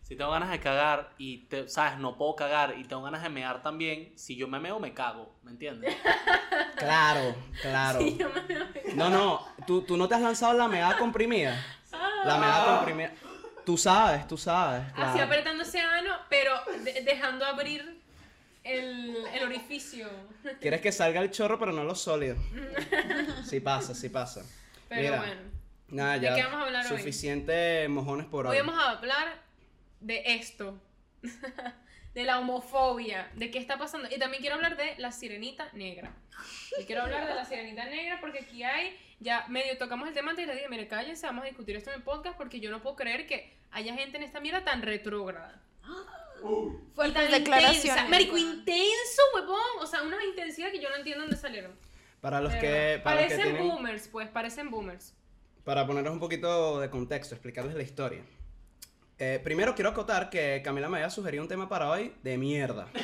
[0.08, 1.98] Si tengo ganas de cagar y, te, ¿sabes?
[1.98, 4.10] No puedo cagar y tengo ganas de mear también.
[4.16, 5.34] Si yo me meo, me cago.
[5.42, 5.94] ¿Me entiendes?
[6.76, 7.98] Claro, claro.
[7.98, 11.60] Sí, yo me No, no, ¿tú, tú no te has lanzado la meada comprimida.
[12.24, 13.12] La meada comprimida.
[13.66, 14.84] Tú sabes, tú sabes.
[14.94, 15.60] Así claro.
[15.60, 16.52] ese ano, pero
[16.84, 18.00] de- dejando abrir
[18.62, 20.08] el, el orificio.
[20.60, 22.36] Quieres que salga el chorro, pero no lo sólido.
[23.44, 24.42] Sí pasa, sí pasa.
[24.88, 25.40] Pero Mira, bueno.
[25.88, 26.34] Nada, ¿De ya.
[26.36, 26.98] qué vamos a hablar hoy?
[26.98, 28.56] Suficiente mojones por hoy.
[28.56, 29.47] Hoy vamos a hablar
[30.00, 30.80] de esto.
[32.14, 34.08] de la homofobia, de qué está pasando.
[34.10, 36.12] Y también quiero hablar de la sirenita negra.
[36.80, 40.30] Y quiero hablar de la sirenita negra porque aquí hay, ya medio tocamos el tema
[40.30, 42.70] antes y le dije, mire, cállense, vamos a discutir esto en el podcast porque yo
[42.70, 45.62] no puedo creer que haya gente en esta mierda tan retrógrada.
[46.94, 48.08] Fuertes Tan declaraciones.
[48.08, 48.58] Marico, weón.
[48.58, 49.58] intenso, huevón.
[49.80, 51.72] O sea, una intensidad que yo no entiendo dónde salieron.
[52.20, 53.00] Para los De que.
[53.02, 55.14] Para, los que parecen tienen, boomers, pues, parecen boomers.
[55.64, 58.22] para ponerles un poquito de contexto, explicarles la historia.
[59.20, 62.86] Eh, primero quiero acotar que Camila me había sugerido un tema para hoy de mierda.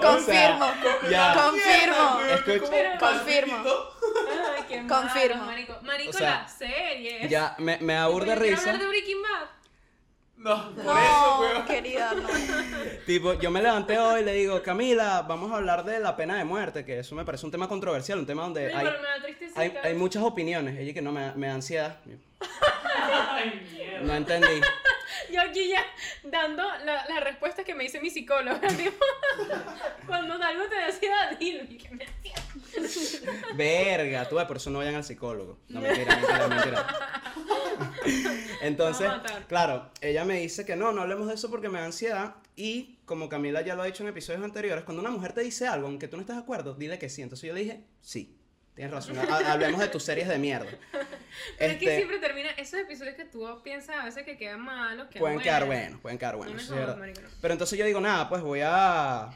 [0.00, 0.66] Confirmo.
[1.10, 1.34] ya.
[1.34, 2.20] Confirmo.
[2.34, 3.56] Escucha, Confirmo.
[4.56, 5.44] Ay, qué malo, Confirmo.
[5.44, 5.78] marico.
[5.82, 7.28] Marico, O sea, la serie.
[7.28, 8.60] ya, me, me aburre risa.
[8.60, 9.48] hablar de Breaking Bad.
[10.42, 11.66] No, por eso, No, weón.
[11.66, 12.28] querida, no.
[13.06, 16.36] Tipo, yo me levanté hoy y le digo, Camila, vamos a hablar de la pena
[16.36, 18.98] de muerte, que eso me parece un tema controversial, un tema donde Ay, hay, pero
[19.02, 20.78] me da hay, hay muchas opiniones.
[20.78, 21.96] Ella que no me, me da ansiedad.
[23.30, 24.00] Ay, mierda.
[24.02, 24.60] No entendí.
[25.30, 25.84] Yo aquí ya
[26.24, 28.60] dando la, la respuesta que me dice mi psicóloga.
[28.76, 29.04] tipo,
[30.06, 31.64] Cuando algo te decía, dilo.
[31.64, 32.06] Y que me
[33.54, 35.58] Verga, tú, por eso no vayan al psicólogo.
[35.68, 36.86] No, mentira, mentira, mentira.
[38.62, 41.86] Entonces, Me claro, ella me dice que no, no hablemos de eso porque me da
[41.86, 42.36] ansiedad.
[42.56, 45.66] Y como Camila ya lo ha dicho en episodios anteriores, cuando una mujer te dice
[45.66, 47.22] algo, aunque tú no estés de acuerdo, dile que sí.
[47.22, 48.38] Entonces yo le dije, sí,
[48.74, 49.18] tienes razón.
[49.18, 50.66] ha- Hablemos de tus series de mierda.
[50.90, 54.60] Pero es que Este, siempre termina esos episodios que tú piensas a veces que quedan
[54.60, 56.68] malos, que pueden quedar buenos, pueden quedar buenos.
[56.70, 57.28] No jodas, marico, no.
[57.40, 59.30] Pero entonces yo digo, nada, pues voy a...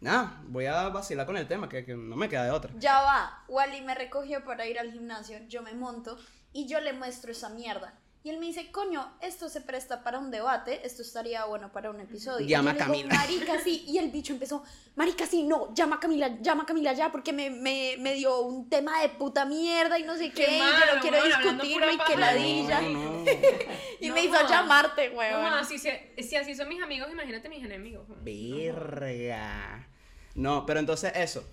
[0.00, 2.72] Nada, voy a vacilar con el tema, que, que no me queda de otra.
[2.76, 6.18] Ya va, Wally me recogió para ir al gimnasio, yo me monto
[6.52, 7.94] y yo le muestro esa mierda.
[8.24, 11.90] Y él me dice, coño, esto se presta para un debate, esto estaría bueno para
[11.90, 12.46] un episodio.
[12.46, 13.14] Llama y yo le digo, Camila.
[13.20, 13.84] Marica, sí.
[13.88, 14.62] Y el bicho empezó,
[14.94, 18.42] marica, sí, no, llama a Camila, llama a Camila ya, porque me, me, me dio
[18.42, 21.92] un tema de puta mierda y no sé qué, y yo no quiero discutirlo pura
[21.92, 22.80] y que ladilla.
[22.82, 23.24] No, no.
[24.00, 25.64] Y No me hizo llamarte, No, weón.
[25.64, 28.06] si, se- si así son mis amigos, imagínate mis enemigos.
[28.22, 29.86] Verga.
[30.34, 31.44] No, pero entonces eso.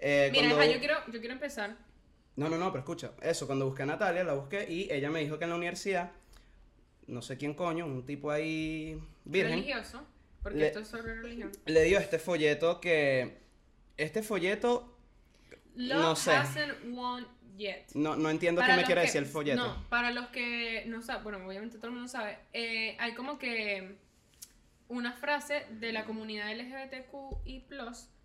[0.00, 1.76] eh, Mira, cuando- ajá, yo quiero, yo quiero empezar.
[2.36, 3.12] No, no, no, pero escucha.
[3.22, 6.10] Eso, cuando busqué a Natalia, la busqué y ella me dijo que en la universidad,
[7.06, 10.04] no sé quién coño, un tipo ahí virgen, Religioso,
[10.42, 11.52] porque Le- esto es sobre religión.
[11.66, 13.38] le dio este folleto que...
[13.96, 14.96] Este folleto,
[15.76, 16.32] Love No sé.
[16.32, 17.84] hasn't won yet.
[17.94, 19.64] no, no entiendo Para qué me quiere que- decir el folleto.
[19.64, 23.38] No, para los que no saben, bueno, obviamente todo el mundo sabe, eh, hay como
[23.38, 23.96] que
[24.88, 27.64] una frase de la comunidad LGBTQI+,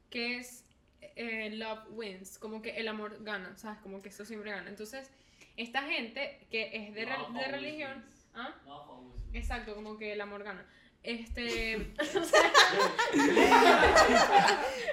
[0.09, 0.65] que es
[1.01, 3.79] eh, love wins, como que el amor gana, ¿sabes?
[3.79, 4.69] Como que eso siempre gana.
[4.69, 5.09] Entonces,
[5.57, 8.05] esta gente que es de, re- de religión.
[8.35, 8.53] ¿ah?
[8.65, 9.35] Love always wins.
[9.35, 10.65] Exacto, como que el amor gana.
[11.01, 11.77] Este,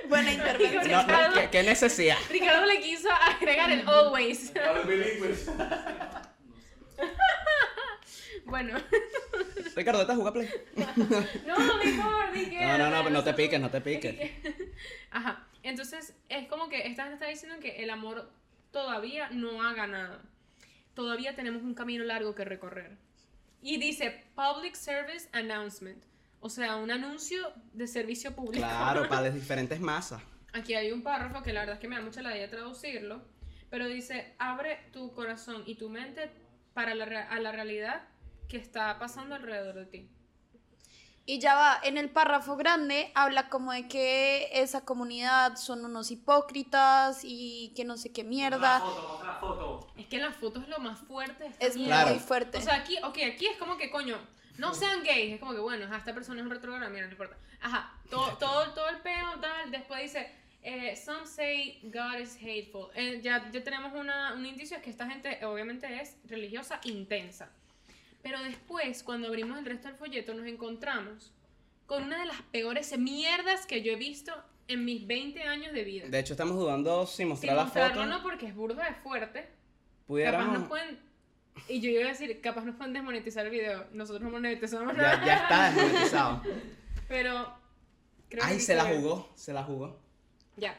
[0.08, 1.06] Buena intervención.
[1.08, 2.16] No, no, ¿qué, qué necesidad?
[2.30, 4.52] Ricardo le quiso agregar el always.
[8.44, 8.78] Bueno,
[9.76, 10.48] Ricardo, ¿estás jugando Play?
[11.46, 14.16] no, mejor, di que No, no, no, era, no te piques, no te piques.
[15.10, 18.30] Ajá, entonces es como que esta gente está diciendo que el amor
[18.70, 20.18] todavía no ha ganado.
[20.94, 22.96] Todavía tenemos un camino largo que recorrer.
[23.60, 26.02] Y dice Public Service Announcement,
[26.40, 28.64] o sea, un anuncio de servicio público.
[28.66, 30.22] Claro, para las diferentes masas.
[30.54, 33.20] Aquí hay un párrafo que la verdad es que me da mucha la idea traducirlo,
[33.68, 36.30] pero dice, abre tu corazón y tu mente
[36.72, 38.08] para la, a la realidad
[38.48, 40.10] que está pasando alrededor de ti.
[41.28, 46.12] Y ya va, en el párrafo grande habla como de que esa comunidad son unos
[46.12, 48.80] hipócritas y que no sé qué Otra mierda.
[48.80, 49.86] foto, otra foto.
[49.96, 51.50] Es que la foto es lo más fuerte.
[51.58, 51.74] Es.
[51.74, 52.10] Claro.
[52.10, 52.58] muy fuerte.
[52.58, 54.16] O sea, aquí, ok, aquí es como que, coño,
[54.56, 55.34] no sean gays.
[55.34, 57.36] Es como que, bueno, ajá, esta persona es un retrógrado, mira, no importa.
[57.60, 59.72] Ajá, todo, todo, todo el peo, tal.
[59.72, 60.30] Después dice,
[60.62, 62.88] eh, some say God is hateful.
[62.94, 67.50] Eh, ya, ya tenemos una, un indicio es que esta gente obviamente es religiosa intensa.
[68.28, 71.32] Pero después, cuando abrimos el resto del folleto, nos encontramos
[71.86, 74.32] con una de las peores mierdas que yo he visto
[74.66, 76.08] en mis 20 años de vida.
[76.08, 78.06] De hecho, estamos dudando si Sin mostrar la mostrarlo foto.
[78.06, 79.42] no porque es burdo de fuerte.
[79.42, 80.58] Capaz Pudiéramos...
[80.58, 80.98] nos pueden.
[81.68, 83.86] Y yo iba a decir, capaz nos pueden desmonetizar el video.
[83.92, 85.24] Nosotros no monetizamos Ya, nada.
[85.24, 86.42] ya está desmonetizado.
[87.08, 87.54] Pero.
[88.28, 90.00] creo que Ay, sí se la que- jugó, se la jugó.
[90.56, 90.76] Ya.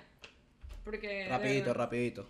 [0.83, 1.27] Porque.
[1.29, 2.29] Rapidito, rapidito.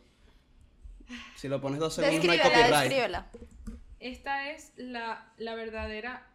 [1.38, 2.72] Si lo pones dos segundos no hay copyright.
[2.72, 3.32] descríbela.
[4.08, 6.26] Esta es la, la verdadera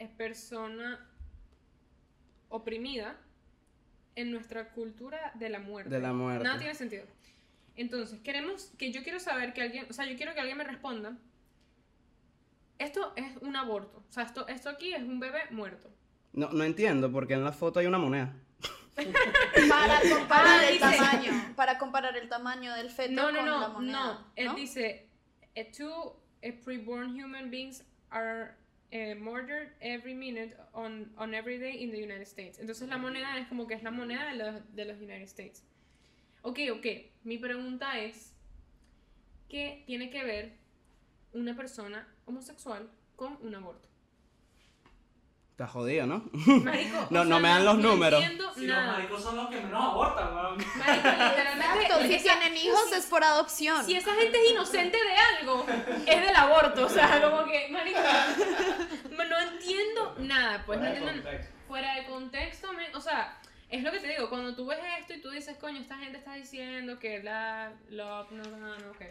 [0.00, 1.08] eh, persona
[2.48, 3.16] oprimida
[4.16, 5.88] en nuestra cultura de la muerte.
[5.94, 6.42] De la muerte.
[6.42, 7.04] Nada tiene sentido.
[7.76, 10.64] Entonces, queremos que yo quiero saber que alguien, o sea, yo quiero que alguien me
[10.64, 11.16] responda.
[12.80, 14.02] Esto es un aborto.
[14.08, 15.88] O sea, esto, esto aquí es un bebé muerto.
[16.32, 18.34] No, no entiendo, porque en la foto hay una moneda.
[18.96, 21.52] Para comparar Ah, el dice- tamaño.
[21.54, 23.92] Para comparar el tamaño del feto No, no, con la no, moneda.
[24.04, 24.26] no.
[24.34, 24.54] Él ¿no?
[24.56, 25.08] dice,
[25.54, 28.54] eh, two eh, preborn human beings are
[28.92, 32.58] eh, murdered every minute on, on every day in the United States.
[32.58, 35.62] Entonces la moneda es como que es la moneda de los, de los United States.
[36.42, 36.86] Ok, ok.
[37.24, 38.32] Mi pregunta es,
[39.48, 40.52] ¿qué tiene que ver
[41.32, 43.89] una persona homosexual con un aborto?
[45.60, 46.24] Está jodido, ¿no?
[46.32, 48.24] Marico, o No, no sea, me dan los no números.
[48.24, 48.92] Si los nada.
[48.92, 50.56] maricos son los que menos abortan, weón.
[50.56, 53.84] Marico, literalmente, Exacto, si esa- tienen hijos es por adopción.
[53.84, 55.66] Si esa gente es inocente de algo,
[56.06, 56.86] es del aborto.
[56.86, 57.98] O sea, como que, marico,
[59.28, 61.40] no entiendo nada, pues no entiendo nada.
[61.68, 63.36] Fuera de contexto, men, o sea,
[63.68, 66.16] Es lo que te digo, cuando tú ves esto y tú dices, coño, esta gente
[66.16, 69.02] está diciendo que la love, no, no, no, ok.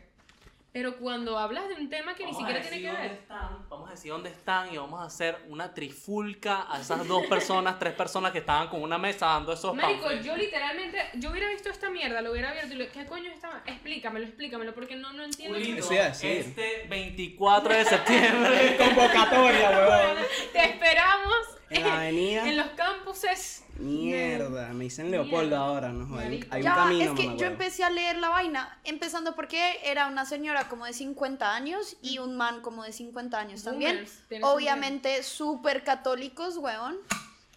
[0.72, 3.10] Pero cuando hablas de un tema que ni Vamos a siquiera tiene decir que dónde
[3.10, 3.20] ver.
[3.22, 7.26] están, vamos a decir dónde están y vamos a hacer una trifulca a esas dos
[7.26, 10.26] personas, tres personas que estaban con una mesa dando esos Marico, pamphlets.
[10.26, 13.64] yo literalmente, yo hubiera visto esta mierda, lo hubiera abierto y le, ¿qué coño estaba?
[13.66, 15.58] Explícamelo, explícamelo, porque no, no entiendo.
[15.58, 15.92] Eso.
[16.24, 18.78] Este 24 de septiembre.
[18.78, 20.18] Convocatoria, huevón.
[20.54, 21.36] Te esperamos
[21.70, 22.48] En la avenida.
[22.50, 23.64] en los campuses.
[23.78, 25.58] Mierda, me dicen Leopoldo Mierda.
[25.66, 29.80] ahora, no Hay, un- camino, es que yo empecé a leer la vaina, empezando porque
[29.84, 34.06] era una señora como de 50 años y un man como de 50 años también.
[34.30, 36.98] Boomers, Obviamente súper católicos, weón.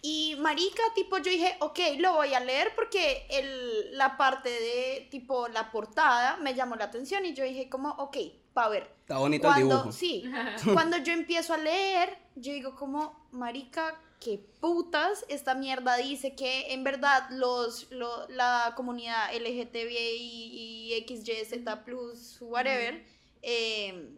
[0.05, 5.07] Y marica, tipo, yo dije, ok, lo voy a leer porque el, la parte de,
[5.09, 8.17] tipo, la portada me llamó la atención y yo dije como, ok,
[8.53, 8.91] pa' ver.
[8.99, 9.91] Está bonito el dibujo.
[9.93, 10.29] sí,
[10.73, 16.73] cuando yo empiezo a leer, yo digo como, marica, qué putas, esta mierda dice que
[16.73, 23.05] en verdad los, lo- la comunidad LGTBI y XYZ+, whatever,
[23.41, 24.17] eh,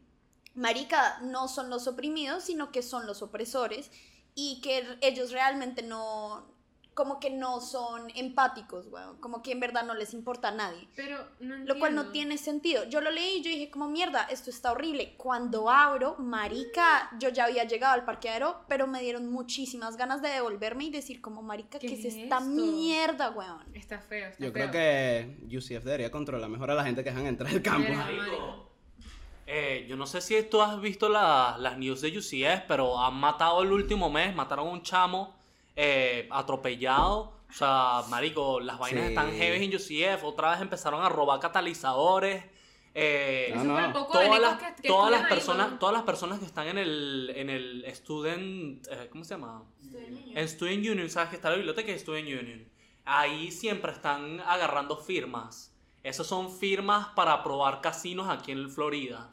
[0.56, 3.92] marica, no son los oprimidos, sino que son los opresores
[4.36, 6.46] y que ellos realmente no,
[6.96, 10.88] como que no son empáticos, weón, como que en verdad no les importa a nadie.
[10.96, 12.86] Pero no Lo cual no tiene sentido.
[12.86, 15.14] Yo lo leí y yo dije como mierda, esto está horrible.
[15.18, 20.30] Cuando abro, marica, yo ya había llegado al parqueadero, pero me dieron muchísimas ganas de
[20.30, 23.62] devolverme y decir como marica, ¿Qué ¿qué, es es esta mierda, weón?
[23.76, 24.54] Está feo, está Yo feo.
[24.54, 27.92] creo que UCF debería controlar mejor a la gente que dejan entrar al campo.
[27.94, 28.70] Marico,
[29.48, 33.16] eh, yo no sé si tú has visto la- las news de UCS, pero han
[33.16, 35.36] matado el último mes, mataron a un chamo
[35.76, 37.34] eh, atropellado.
[37.50, 39.10] O sea, marico, las vainas Sí.
[39.10, 40.24] están heavy en UCF.
[40.26, 42.44] Otra vez empezaron a robar catalizadores.
[42.98, 43.94] eh, No, no.
[43.94, 45.80] poco todas las, que, que todas las estuvieron ahí, personas weón.
[45.80, 49.64] todas las personas que están en el en el student eh, ¿cómo se llama?
[50.34, 52.66] en student union sabes que está la biblioteca de student union
[53.04, 59.30] ahí siempre están agarrando firmas esas son firmas para aprobar casinos aquí en Florida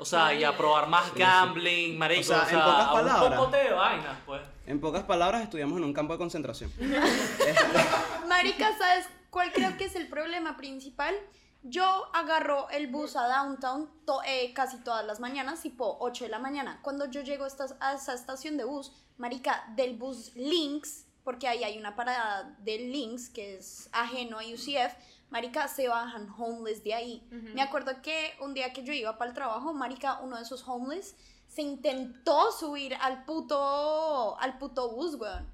[0.00, 3.38] o sea y aprobar más gambling marico O sea, o en sea, pocas un palabras.
[3.38, 6.70] pocote de vainas pues En pocas palabras, estudiamos en un campo de concentración.
[8.28, 11.14] Marica, ¿sabes cuál creo que es el problema principal?
[11.62, 16.30] Yo agarro el bus a downtown to- eh, casi todas las mañanas, tipo 8 de
[16.30, 16.80] la mañana.
[16.82, 21.48] Cuando yo llego a, esta- a esa estación de bus, marica, del bus Lynx, porque
[21.48, 24.94] ahí hay una parada del Lynx que es ajeno a UCF,
[25.30, 27.26] marica, se bajan homeless de ahí.
[27.54, 30.62] Me acuerdo que un día que yo iba para el trabajo, marica, uno de esos
[30.68, 31.16] homeless
[31.58, 35.44] se intentó subir al puto, al puto bus, weón.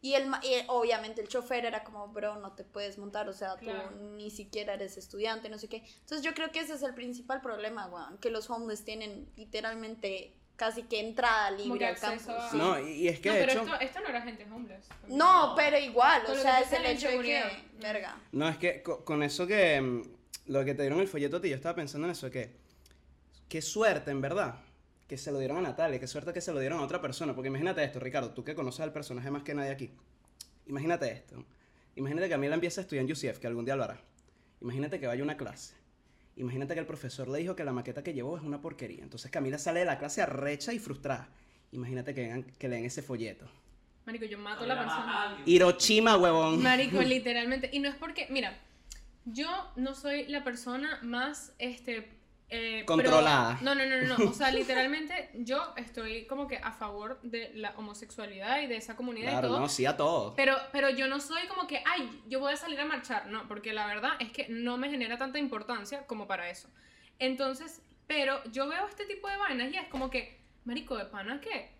[0.00, 3.56] Y, el, y obviamente el chofer era como, bro, no te puedes montar, o sea,
[3.56, 3.90] Claro.
[3.90, 5.84] tú ni siquiera eres estudiante, no sé qué.
[6.00, 10.34] Entonces yo creo que ese es el principal problema, weón, que los homeless tienen literalmente
[10.56, 12.28] casi que entrada libre al campus.
[12.30, 12.50] a-.
[12.54, 13.62] No, y, es que No, de pero hecho.
[13.64, 14.86] esto, esto no era gente homeless.
[15.08, 17.44] No, pero igual, Con o sea, es el hecho de que,
[17.82, 18.16] verga.
[18.32, 19.78] No, es que co- con eso que.
[19.78, 20.02] mm,
[20.46, 22.56] Lo que te dieron el folleto ti, yo estaba pensando en eso, que.
[23.50, 24.54] Qué suerte, en verdad,
[25.10, 27.34] que se lo dieron a Natalia, qué suerte que se lo dieron a otra persona.
[27.34, 29.90] Porque imagínate esto, Ricardo, tú que conoces al personaje más que nadie aquí.
[30.68, 31.44] Imagínate esto.
[31.96, 34.00] Imagínate que Camila empieza a estudiar en UCF, que algún día lo hará.
[34.60, 35.74] Imagínate que vaya a una clase.
[36.36, 39.02] Imagínate que el profesor le dijo que la maqueta que llevó es una porquería.
[39.02, 41.28] Entonces Camila sale de la clase arrecha y frustrada.
[41.72, 43.50] Imagínate que, vengan- que leen ese folleto.
[44.06, 45.42] Marico, yo mato a la persona.
[45.44, 46.62] Hiroshima, huevón.
[46.62, 47.68] Marico, literalmente.
[47.72, 48.56] Y no es porque, mira,
[49.24, 52.19] yo no soy la persona más, este...
[52.50, 53.58] eh, Controlada.
[53.62, 54.30] No, no, no, no, no.
[54.30, 58.96] O sea, literalmente yo estoy como que a favor de la homosexualidad y de esa
[58.96, 59.60] comunidad y Claro, todo.
[59.60, 60.34] no, sí a todo.
[60.34, 63.26] Pero, pero yo no soy como que, ay, yo voy a salir a marchar.
[63.26, 66.68] No, porque la verdad es que no me genera tanta importancia como para eso.
[67.18, 71.40] Entonces, pero yo veo este tipo de vainas y es como que, marico, de pana
[71.40, 71.70] que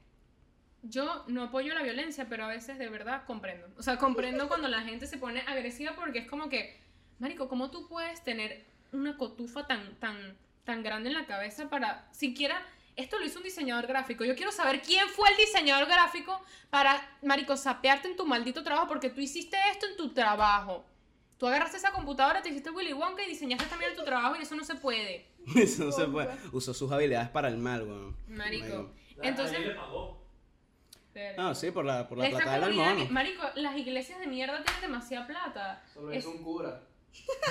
[0.82, 3.66] yo no apoyo la violencia, pero a veces de verdad comprendo.
[3.76, 6.78] O sea, comprendo cuando la gente se pone agresiva porque es como que,
[7.18, 12.08] marico, ¿cómo tú puedes tener una cotufa tan, tan, tan grande en la cabeza para
[12.12, 12.60] siquiera...
[12.96, 14.24] Esto lo hizo un diseñador gráfico.
[14.26, 18.88] Yo quiero saber quién fue el diseñador gráfico para, marico, sapearte en tu maldito trabajo
[18.88, 20.84] porque tú hiciste esto en tu trabajo.
[21.38, 24.42] Tú agarraste esa computadora, te hiciste Willy Wonka y diseñaste también en tu trabajo y
[24.42, 25.24] eso no se puede.
[25.56, 26.28] Eso no se puede.
[26.52, 28.16] Usó sus habilidades para el mal, weón.
[28.28, 28.92] Marico.
[29.22, 29.58] Entonces...
[31.38, 34.82] Ah, sí, por la, por la plata del que- marico, las iglesias de mierda tienen
[34.82, 35.82] demasiada plata.
[35.94, 36.82] Solo es un cura.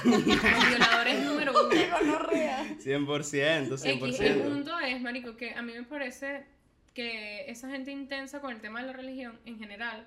[0.06, 1.69] Los violadores número uno.
[1.69, 4.08] 100%, 100%.
[4.08, 6.45] X, el punto es, marico, que a mí me parece
[6.93, 10.06] que esa gente intensa con el tema de la religión en general,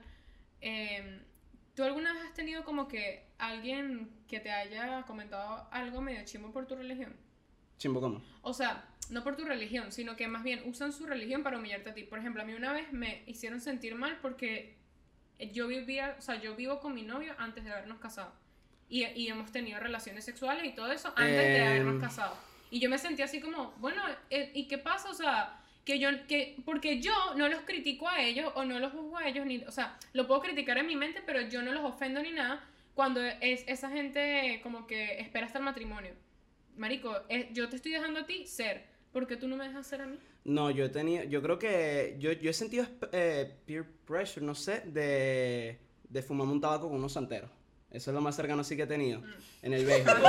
[0.60, 1.20] eh,
[1.74, 6.52] ¿tú alguna vez has tenido como que alguien que te haya comentado algo medio chimbo
[6.52, 7.14] por tu religión?
[7.78, 8.22] Chimbo, ¿cómo?
[8.42, 11.90] O sea, no por tu religión, sino que más bien usan su religión para humillarte
[11.90, 12.04] a ti.
[12.04, 14.76] Por ejemplo, a mí una vez me hicieron sentir mal porque
[15.52, 18.32] yo vivía, o sea, yo vivo con mi novio antes de habernos casado.
[18.92, 21.66] Y, y hemos tenido relaciones sexuales y todo eso antes de Em.
[21.66, 22.36] habernos casado.
[22.70, 25.08] Y yo me sentía así como, bueno, eh, ¿y qué pasa?
[25.08, 28.92] O sea, que yo, que, porque yo no los critico a ellos o no los
[28.92, 31.72] juzgo a ellos, ni, o sea, lo puedo criticar en mi mente, pero yo no
[31.72, 32.62] los ofendo ni nada
[32.94, 36.12] cuando es esa gente como que espera hasta el matrimonio.
[36.76, 39.86] Marico, eh, yo te estoy dejando a ti ser, ¿por qué tú no me dejas
[39.86, 40.18] ser a mí?
[40.44, 44.54] No, yo he tenido, yo creo que yo, yo he sentido eh, peer pressure, no
[44.54, 45.78] sé, de,
[46.08, 47.50] de fumarme un tabaco con unos santeros.
[47.92, 49.24] Eso es lo más cercano así que he tenido Mm.
[49.62, 50.14] en el béisbol.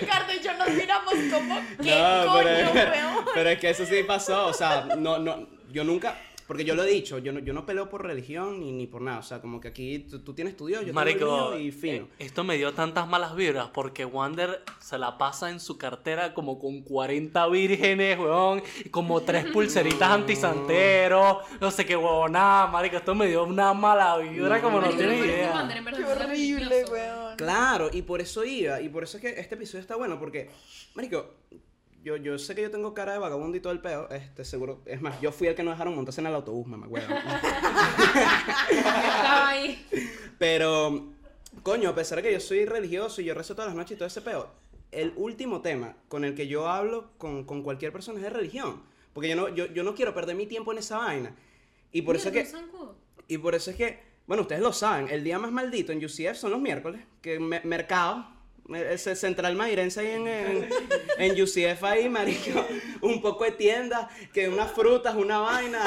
[0.00, 4.02] Ricardo y yo nos miramos como, ¿qué No, coño, pero, pero es que eso sí
[4.06, 7.52] pasó, o sea, no, no, yo nunca, porque yo lo he dicho, yo no, yo
[7.52, 10.34] no peleo por religión ni, ni por nada, o sea, como que aquí tú, tú
[10.34, 12.04] tienes tu Dios, yo tengo Marico, el mío y fino.
[12.04, 16.34] eh, esto me dio tantas malas vibras porque Wander se la pasa en su cartera
[16.34, 22.96] como con 40 vírgenes, weón, y como tres pulseritas antisanteros, no sé qué huevonada, marico,
[22.96, 25.52] esto me dio una mala vibra No, como no tienes idea.
[25.52, 27.36] Wander en verdad Qué horrible, weón.
[27.36, 30.50] Claro, y por eso iba, y por eso es que este episodio está bueno, porque,
[30.94, 31.34] marico,
[32.02, 34.80] yo, yo sé que yo tengo cara de vagabundo y todo el peo, este, seguro,
[34.86, 37.06] es más, yo fui el que no dejaron montarse en el autobús, mamá, huevo.
[38.70, 39.86] Estaba ahí.
[40.38, 41.12] Pero,
[41.62, 43.98] coño, a pesar de que yo soy religioso y yo rezo todas las noches y
[43.98, 44.48] todo ese peo,
[44.90, 48.82] el último tema con el que yo hablo con, con cualquier persona es de religión.
[49.12, 51.34] Porque yo no, yo, yo no quiero perder mi tiempo en esa vaina.
[51.92, 52.46] Y por eso es que,
[53.28, 56.34] y por eso es que, bueno, ustedes lo saben, el día más maldito en UCF
[56.34, 58.26] son los miércoles, que me- mercado,
[58.74, 60.68] ese central mairense ahí en, en,
[61.18, 62.64] en UCF ahí, marico,
[63.02, 65.84] un poco de tiendas, que unas frutas, una vaina.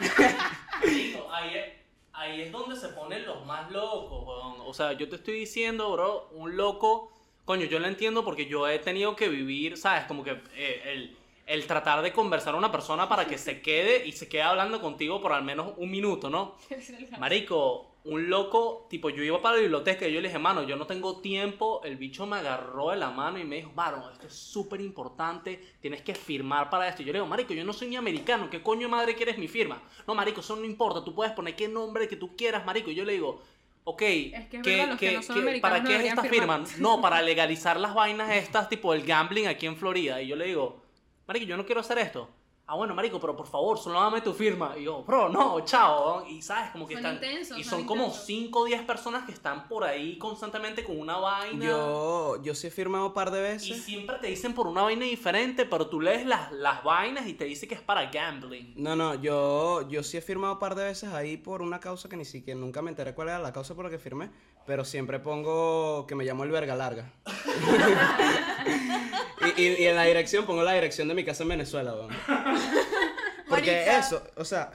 [0.00, 1.64] y- Marico, ahí es,
[2.12, 4.60] ahí es donde se ponen los más locos, weón.
[4.66, 7.10] O sea, yo te estoy diciendo, bro, un loco.
[7.44, 10.04] Coño, yo lo entiendo porque yo he tenido que vivir, ¿sabes?
[10.04, 14.06] Como que eh, el, el tratar de conversar a una persona para que se quede
[14.06, 16.54] y se quede hablando contigo por al menos un minuto, ¿no?
[17.18, 20.76] Marico, un loco, tipo, yo iba para la biblioteca y yo le dije, mano, yo
[20.76, 21.80] no tengo tiempo.
[21.84, 25.58] El bicho me agarró de la mano y me dijo, mano, esto es súper importante,
[25.80, 27.00] tienes que firmar para esto.
[27.02, 29.48] Y yo le digo, marico, yo no soy ni americano, ¿qué coño madre quieres mi
[29.48, 29.82] firma?
[30.06, 32.90] No, marico, eso no importa, tú puedes poner qué nombre que tú quieras, marico.
[32.90, 33.42] Y yo le digo,
[33.84, 36.04] ok, Es que es ¿qué- verdad, los que qué- no qué- ¿para no qué es
[36.04, 36.66] esta firmar.
[36.66, 36.82] firma?
[36.82, 40.20] No, para legalizar las vainas estas, tipo el gambling aquí en Florida.
[40.20, 40.82] Y yo le digo,
[41.26, 42.28] marico, yo no quiero hacer esto.
[42.66, 44.72] Ah, bueno, marico, pero por favor, solo dame tu firma.
[44.78, 46.24] Y yo, bro, no, chao.
[46.26, 47.16] Y sabes, como que Son están.
[47.16, 48.24] intensos, y son son como intensos.
[48.26, 51.62] 5 o 10 personas que están por ahí constantemente con una vaina.
[51.62, 53.82] Yo, yo sí he firmado un par de Y veces.
[53.84, 57.44] siempre te dicen por una vaina diferente, pero tú lees las, las vainas y te
[57.44, 58.72] dice que es para gambling.
[58.78, 62.08] No, no, yo, yo sí he firmado un par de veces ahí por una causa
[62.08, 64.30] que ni siquiera nunca me enteré cuál era la causa por la que firmé,
[64.66, 67.12] pero siempre pongo que me llamo el verga larga.
[69.56, 72.08] y, y- y en la dirección pongo la dirección de mi casa en Venezuela, weón.
[73.48, 74.70] Porque eso, o sea,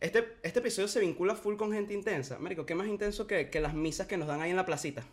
[0.00, 2.38] este, este episodio se vincula full con gente intensa.
[2.38, 5.04] Marico, ¿qué más intenso que, que las misas que nos dan ahí en la placita?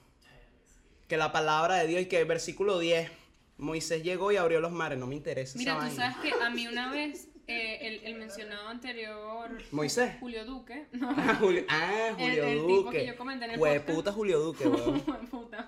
[1.07, 3.09] Que la palabra de Dios y que versículo 10,
[3.57, 6.13] Moisés llegó y abrió los mares, no me interesa Mira, esa tú vaina.
[6.13, 10.13] sabes que a mí una vez eh, el, el mencionado anterior, Moisés.
[10.19, 12.97] Julio Duque, no, Ah, Julio, ah, El- Julio el Duque.
[12.99, 13.95] que yo comenté en el Hue podcast.
[13.97, 15.01] puta Julio Duque, weón.
[15.31, 15.67] puta.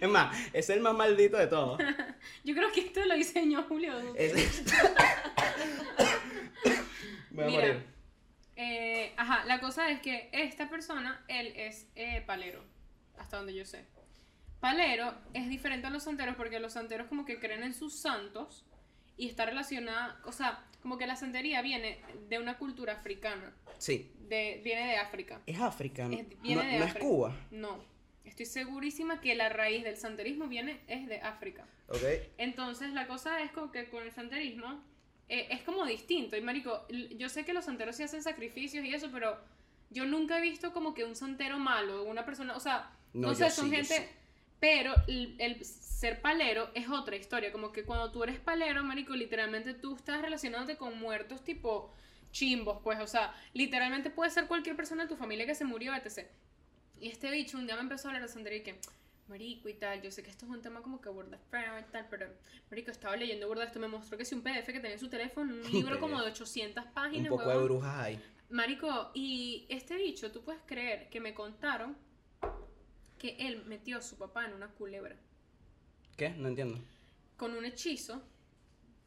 [0.00, 1.80] Es más, es el más maldito de todos.
[2.44, 3.92] Yo creo que esto lo diseñó Julio.
[4.14, 4.64] Es-
[7.30, 7.86] Voy a Mira, morir.
[8.56, 12.62] eh, ajá, la cosa es que esta persona, él es eh, palero,
[13.18, 13.84] hasta donde yo sé.
[14.60, 18.66] Palero es diferente a los santeros porque los santeros como que creen en sus santos
[19.16, 24.10] y está relacionada, o sea, como que la santería viene de una cultura africana, Sí.
[24.28, 25.40] de, viene de África.
[25.46, 26.16] Es África, ¿no?
[26.16, 26.94] Es- viene no, de no es.
[26.94, 27.36] Cuba.
[27.50, 27.84] No,
[28.30, 31.66] estoy segurísima que la raíz del santerismo viene es de África.
[31.88, 32.02] Ok.
[32.38, 34.82] Entonces la cosa es como que con el santerismo
[35.28, 36.36] eh, es como distinto.
[36.36, 39.38] Y marico, yo sé que los santeros sí hacen sacrificios y eso, pero
[39.90, 43.34] yo nunca he visto como que un santero malo, una persona, o sea, No, no,
[43.34, 44.08] sé, son sí, gente...
[44.60, 49.16] Pero el, el ser palero es otra historia, como que cuando tú eres palero, marico,
[49.16, 51.94] literalmente tú estás relacionándote con muertos tipo
[52.30, 55.94] chimbos, pues, o sea, literalmente puede ser cualquier persona de tu familia que se murió,
[55.94, 56.26] etc.
[57.00, 58.78] Y este bicho un día me empezó a hablar de santería y que,
[59.28, 61.90] marico y tal, yo sé que esto es un tema como que burda feo y
[61.90, 62.26] tal, pero,
[62.70, 65.08] marico, estaba leyendo burda esto, me mostró que si un PDF que tenía en su
[65.08, 68.22] teléfono, un libro como de 800 Un páginas, poco de brujas ahí.
[68.50, 71.96] Marico, y este bicho, tú puedes creer que me contaron
[73.18, 75.16] que él metió a su papá en una culebra.
[76.16, 76.30] ¿Qué?
[76.30, 76.78] No entiendo.
[77.36, 78.22] Con un hechizo,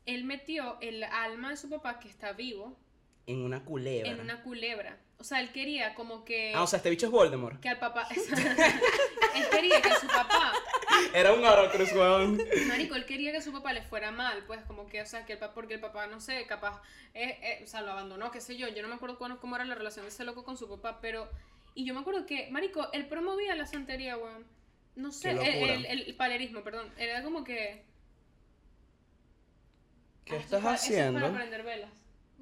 [0.05, 2.79] él metió el alma de su papá, que está vivo,
[3.27, 4.09] En una culebra.
[4.11, 4.99] en una culebra.
[5.23, 6.51] O sea, él quería como que...
[6.53, 7.57] Ah, o sea, este bicho es Voldemort.
[7.61, 8.05] que al papá...
[9.35, 10.51] él quería que su papá
[11.13, 12.37] Era un Horrocrux, weón.
[12.67, 15.31] Marico, él quería que su papá le fuera mal, pues como que, o sea, que
[15.31, 16.81] el papá, porque el papá, no sé, capaz,
[17.13, 19.55] eh, eh, o sea, lo abandonó, qué sé yo, yo no me acuerdo cuándo- cómo
[19.55, 21.29] era la relación de ese loco con su papá, pero,
[21.73, 24.45] y yo me acuerdo que, Marico, él promovía la santería, weón,
[24.97, 25.73] no sé, el, locura.
[25.73, 27.85] el, el palerismo, perdón, era como que...
[30.25, 31.19] ¿Qué Ah, estás es para- eso es haciendo?
[31.21, 31.91] para prender velas,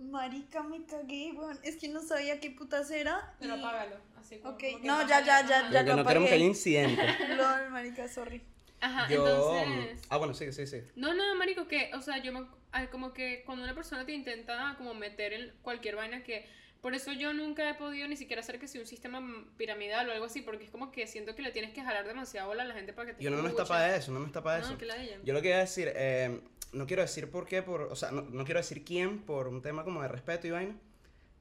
[0.02, 1.60] Marica, me cagué, weón.
[1.64, 3.34] Es que no sabía qué putas era.
[3.40, 5.48] pero y- apágalo, así como, Ok, como que no, ya, ya, ajá.
[5.48, 7.02] ya, Porque lo no queremos que haya incidente.
[7.36, 8.42] Lol, marica, sorry.
[8.80, 9.18] Ajá, Yo.
[9.28, 10.02] entonces...
[10.10, 10.82] Ah, bueno, sí, sí, sí.
[10.96, 14.12] No, no, marico, que, o sea, yo me, ay, como que cuando una persona te
[14.14, 16.48] intenta como meter en cualquier vaina que,
[16.82, 19.22] por eso yo nunca he podido ni siquiera hacer que sea un sistema
[19.58, 22.48] piramidal o algo así, porque es como que siento que le tienes que jalar demasiado
[22.48, 24.26] bola a la gente para que te Y uno no está para eso, no me
[24.28, 24.72] está para eso.
[24.72, 25.18] No, que la de ella.
[25.24, 26.42] Yo lo que iba a decir, eh,
[26.74, 29.62] no quiero decir por qué, por, o sea, no, no quiero decir quién por un
[29.62, 30.76] tema como de respeto y vaina,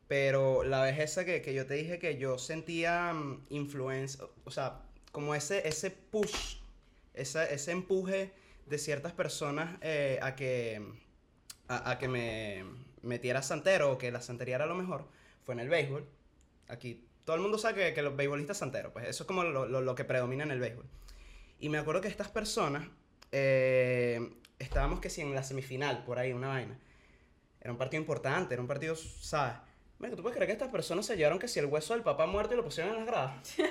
[0.09, 4.51] pero la vez esa que, que yo te dije que yo sentía mm, influencia, o
[4.51, 4.83] sea,
[5.13, 6.57] como ese, ese push,
[7.15, 8.33] esa- ese empuje
[8.67, 10.83] de ciertas personas eh, a que,
[11.69, 12.65] a, a que me
[13.03, 15.07] metiera santero o que la santería era lo mejor,
[15.53, 16.09] en el béisbol.
[16.69, 19.95] Aquí todo el mundo sabe que, que los beisbolistas santeros, pues eso es como lo,
[19.95, 20.87] que predomina en el béisbol.
[21.59, 22.89] Y me acuerdo que estas personas,
[23.33, 26.79] eh, estábamos que si en la semifinal, por ahí, una vaina.
[27.61, 29.55] Era un partido importante, era un partido, ¿sabes?
[29.99, 32.27] Mira, ¿tú puedes creer que estas personas se llevaron que si el hueso del papá
[32.27, 33.55] muerto y lo pusieron en las gradas?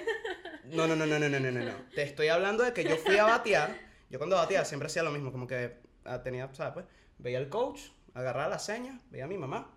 [0.66, 1.74] No, no, no, no, no, no, no, no.
[1.96, 3.76] Te estoy hablando de que yo fui a batear.
[4.12, 6.74] Yo cuando bateaba siempre hacía lo mismo, como que ah, tenía, ¿sabes?
[6.74, 6.86] Pues,
[7.18, 7.80] veía al coach,
[8.14, 9.72] agarraba la seña, veía a mi mamá,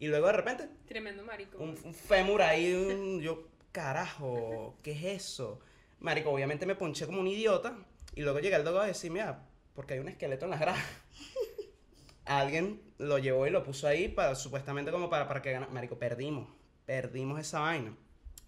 [0.00, 1.58] y luego de repente, Tremendo marico.
[1.58, 5.60] un, un fémur ahí, un- yo, carajo, ¿qué es eso?
[6.00, 7.76] Marico, obviamente me ponché como un idiota.
[8.16, 10.82] Y luego llega el dogo a decir, mira, porque hay un esqueleto en las gradas.
[12.24, 15.72] Alguien lo llevó y lo puso ahí para, supuestamente como para, para que ganara.
[15.72, 16.48] Marico, perdimos.
[16.86, 17.94] Perdimos esa vaina.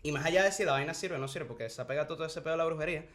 [0.03, 2.09] Y más allá de si la vaina sirve o no sirve, porque se ha pegado
[2.17, 3.07] todo ese pedo de la brujería.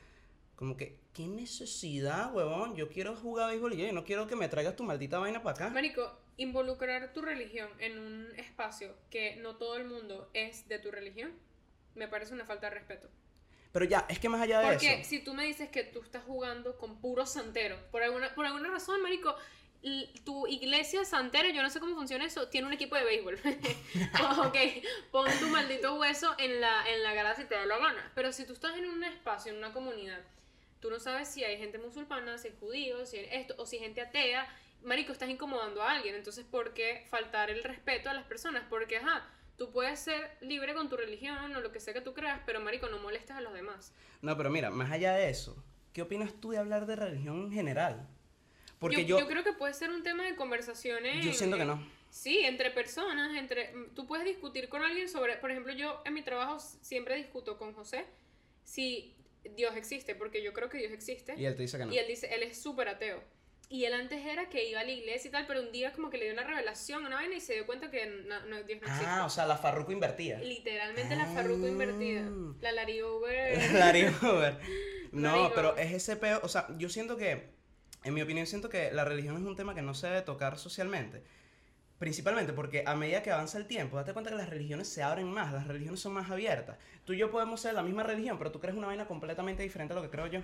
[0.56, 2.76] Como que, ¿qué necesidad, huevón?
[2.76, 5.56] Yo quiero jugar béisbol y yo no quiero que me traigas tu maldita vaina para
[5.56, 5.70] acá.
[5.70, 10.92] Marico, involucrar tu religión en un espacio que no todo el mundo es de tu
[10.92, 11.34] religión,
[11.96, 13.10] me parece una falta de respeto.
[13.72, 15.10] Pero ya, es que más allá de Porque eso.
[15.10, 18.70] si tú me dices que tú estás jugando con puro santero, por alguna, por alguna
[18.70, 19.36] razón, marico,
[20.24, 23.36] tu iglesia santera, yo no sé cómo funciona eso, tiene un equipo de béisbol.
[24.46, 24.58] ok,
[25.12, 28.12] pon tu maldito hueso en la, en la grada si te da la gana.
[28.16, 30.22] Pero si tú estás en un espacio, en una comunidad,
[30.80, 33.78] tú no sabes si hay gente musulmana, si hay judíos, si hay esto, o si
[33.78, 34.48] hay gente atea,
[34.84, 36.16] marico, estás incomodando a alguien.
[36.16, 38.64] Entonces, ¿por qué faltar el respeto a las personas?
[38.70, 42.14] Porque, ajá, tú puedes ser libre con tu religión o lo que sea que tú
[42.14, 43.94] creas, pero, marico, no molestes a los demás.
[44.22, 45.64] No, pero mira, más allá de eso,
[45.94, 48.08] ¿qué opinas tú de hablar de religión en general?
[48.80, 51.26] Porque yo, yo, yo creo que puede ser un tema de conversaciones.
[51.26, 51.98] yo siento que no.
[52.10, 56.22] Sí, entre personas, entre tú puedes discutir con alguien sobre, por ejemplo, yo en mi
[56.22, 58.06] trabajo siempre discuto con José
[58.64, 59.16] si
[59.56, 61.36] Dios existe, porque yo creo que Dios existe.
[61.38, 61.94] Y él te dice que no.
[61.94, 63.24] Y él dice, él es súper ateo.
[63.70, 66.10] Y él antes era que iba a la iglesia y tal, pero un día como
[66.10, 68.80] que le dio una revelación, una vaina y se dio cuenta que no, no, Dios
[68.82, 69.06] no existe.
[69.06, 70.40] Ah, o sea, la farruco invertida.
[70.40, 71.70] Literalmente la farruco Ah.
[71.70, 72.30] invertida.
[72.62, 73.58] La Larry Over.
[73.74, 74.58] Larry Over.
[75.12, 77.50] No, pero es ese peo, o sea, yo siento que,
[78.04, 80.58] en mi opinión, siento que la religión es un tema que no se debe tocar
[80.58, 81.24] socialmente.
[82.00, 85.28] Principalmente porque a medida que avanza el tiempo, date cuenta que las religiones se abren
[85.28, 86.78] más, las religiones son más abiertas.
[87.06, 89.94] Tú y yo podemos ser la misma religión, pero tú crees una vaina completamente diferente
[89.94, 90.42] a lo que creo yo.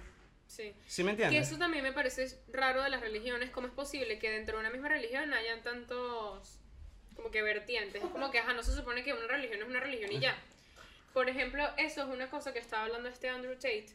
[0.47, 0.73] Sí.
[0.87, 1.49] ¿Sí me Que entiendes?
[1.49, 3.49] eso también me parece raro de las religiones.
[3.49, 6.59] ¿Cómo es posible que dentro de una misma religión hayan tantos
[7.15, 8.03] como que vertientes?
[8.03, 10.37] Es como que, ajá, no se supone que una religión es una religión y ya.
[11.13, 13.87] Por ejemplo, eso es una cosa que estaba hablando este Andrew Tate,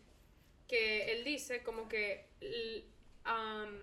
[0.68, 2.26] que él dice como que,
[3.24, 3.80] am,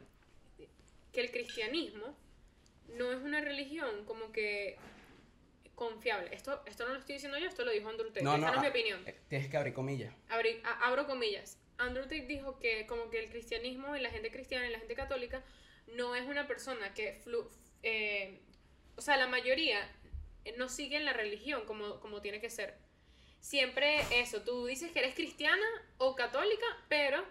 [1.13, 2.15] que el cristianismo
[2.89, 4.77] no es una religión como que
[5.75, 6.33] confiable.
[6.33, 8.23] Esto, esto no lo estoy diciendo yo, esto lo dijo Andrew Tate.
[8.23, 9.07] No, Esta no, no es mi ah, opinión.
[9.07, 10.13] eh, Tienes que abrir comillas.
[10.29, 11.57] Abrí- a- abro comillas.
[11.77, 14.95] Andrew Tate dijo que como que el cristianismo y la gente cristiana y la gente
[14.95, 15.43] católica
[15.87, 17.47] no es una persona que flu-
[17.83, 18.39] eh,
[18.95, 19.79] o sea, la mayoría
[20.45, 22.75] eh, no siguen la religión como, como tiene que ser.
[23.39, 25.65] Siempre eso, tú dices que eres cristiana
[25.97, 27.23] o católica, pero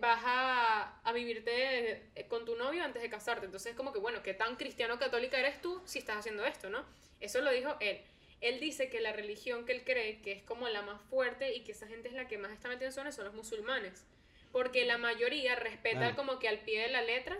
[0.00, 3.46] vas a, a vivirte eh, con tu novio antes de casarte.
[3.46, 6.70] Entonces es como que, bueno, ¿qué tan cristiano católica eres tú si estás haciendo esto,
[6.70, 6.84] no?
[7.20, 8.00] Eso lo dijo él.
[8.40, 11.64] Él dice que la religión que él cree que es como la más fuerte y
[11.64, 14.04] que esa gente es la que más está metida en zonas son los musulmanes.
[14.52, 17.38] Porque la mayoría respeta como que al pie de la letra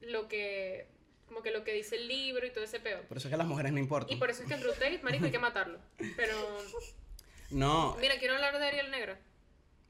[0.00, 0.86] lo que,
[1.26, 3.02] como que lo que dice el libro y todo ese peor.
[3.02, 4.14] Por eso es que las mujeres no importan.
[4.14, 5.78] Y por eso es que Andrew Tate, marico, hay que matarlo.
[6.16, 6.34] Pero,
[7.50, 9.16] No, mira, quiero hablar de Ariel Negro.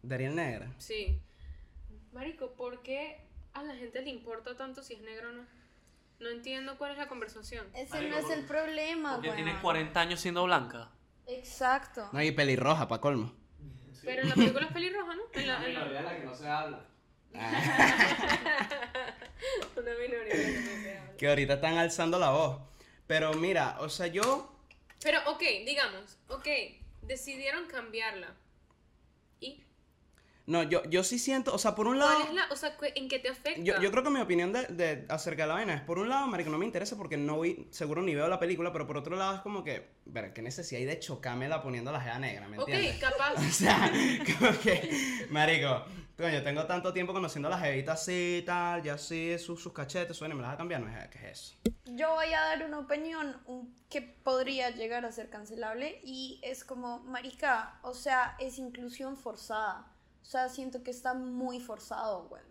[0.02, 0.70] Dariel Negra.
[0.78, 1.18] Sí.
[2.12, 3.18] Marico, ¿por qué
[3.54, 5.46] a la gente le importa tanto si es negro o no?
[6.24, 7.66] No entiendo cuál es la conversación.
[7.74, 9.36] Ese no es el problema, Porque weón.
[9.44, 10.88] tienes 40 años siendo blanca.
[11.26, 12.08] Exacto.
[12.12, 13.34] No, y pelirroja, pa' colmo.
[14.02, 15.22] Pero en la película es pelirroja, ¿no?
[15.34, 16.80] En la, La en la- minoría de la que no se habla.
[19.76, 21.16] Una minoría que no se habla.
[21.18, 22.58] Que ahorita están alzando la voz.
[23.06, 24.50] Pero mira, o sea, yo
[25.02, 26.46] Pero, ok, digamos, ok,
[27.02, 28.34] decidieron cambiarla.
[30.46, 32.14] ¿Y No, yo, yo sí siento, o sea, por un lado...
[32.16, 33.60] cuál es la, o sea, en qué te afecta?
[33.62, 36.08] Yo, yo creo que mi opinión de, de- acerca de la vaina es, por un
[36.08, 38.96] lado, marico, no me interesa porque no vi, seguro ni veo la película, pero por
[38.98, 42.46] otro lado es como que, ver, qué necesidad hay de chocármela poniendo la jeva negra,
[42.48, 43.00] ¿me Ok, entiendes?
[43.00, 43.34] capaz.
[43.38, 43.90] O sea,
[44.38, 45.84] como que, marico,
[46.16, 50.16] coño, tengo tanto tiempo conociendo a la jevita así, tal, ya así, sus, sus cachetes,
[50.16, 51.54] suena, me las va a cambiar, no es, ¿qué es eso?
[51.86, 53.36] Yo voy a dar una opinión
[53.88, 59.86] que podría llegar a ser cancelable y es como, marica, o sea, es inclusión forzada.
[60.24, 62.42] O sea, siento que está muy forzado, güey.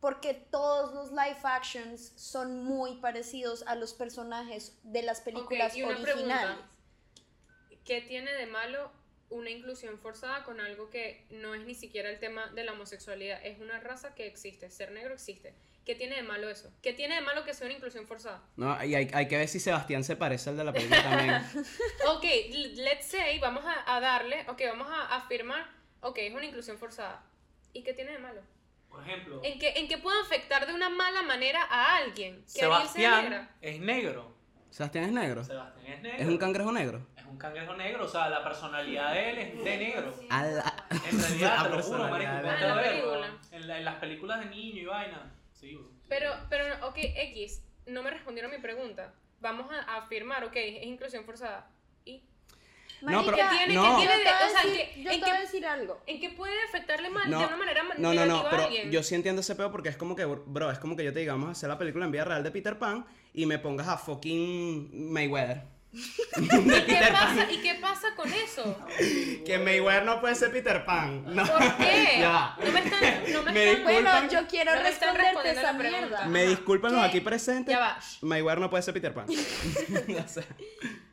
[0.00, 5.78] Porque todos los live actions son muy parecidos a los personajes de las películas Ok,
[5.78, 6.44] y una originales.
[6.44, 6.68] pregunta.
[7.84, 8.92] ¿Qué tiene de malo
[9.30, 13.40] una inclusión forzada con algo que no es ni siquiera el tema de la homosexualidad?
[13.44, 15.54] Es una raza que existe, ser negro existe.
[15.84, 16.70] ¿Qué tiene de malo eso?
[16.80, 18.40] ¿Qué tiene de malo que sea una inclusión forzada?
[18.56, 21.42] No, y hay, hay que ver si Sebastián se parece al de la película también.
[22.06, 22.24] Ok,
[22.76, 25.68] let's say, vamos a, a darle, ok, vamos a afirmar,
[26.02, 27.22] ok, es una inclusión forzada.
[27.72, 28.40] ¿Y qué tiene de malo?
[28.90, 32.42] Por ejemplo, ¿En qué, en qué puede afectar de una mala manera a alguien?
[32.44, 33.50] Que Sebastián negra?
[33.62, 34.34] es negro.
[34.68, 35.44] Sebastián es negro.
[35.44, 36.18] Sebastián es negro.
[36.22, 37.06] Es un cangrejo negro.
[37.16, 40.14] Es un cangrejo negro, o sea, la personalidad de él es de negro.
[40.30, 43.04] A la- En realidad, te lo juro, marico, Ah, a en la ver,
[43.52, 45.32] en, la- en las películas de niño y vaina.
[45.52, 45.78] Sí.
[46.08, 49.14] Pero, pero, ok, X, no me respondieron mi pregunta.
[49.40, 51.70] Vamos a, a afirmar, ok, es inclusión forzada.
[52.04, 52.22] ¿Y
[53.10, 53.90] No, pero- ¿Qué tiene- no.
[53.90, 56.02] yo tiene o sea, decir- ¿en qué- yo en te qué- voy a decir algo.
[56.06, 58.90] en qué puede afectarle mal, No, de una manera ma- No, no, no, pero alguien?
[58.90, 61.20] yo sí entiendo ese pedo porque es como que, bro, es como que yo te
[61.20, 63.88] diga, vamos a hacer la película en vida real de Peter Pan y me pongas
[63.88, 65.62] a fucking Mayweather.
[65.92, 68.78] ¿Y qué, pasa, ¿Y qué pasa con eso?
[69.44, 71.22] Que Mayweather no puede ser Peter Pan.
[71.34, 71.44] No.
[71.46, 72.16] ¿Por qué?
[72.18, 72.56] Ya.
[72.64, 76.24] No me están, no me Me están, Bueno, yo quiero No responderte esa mierda.
[76.28, 77.74] Me disculpan los aquí presentes.
[77.74, 77.98] Ya va.
[78.22, 79.26] Mayweather no puede ser Peter Pan.
[79.28, 80.44] O sea,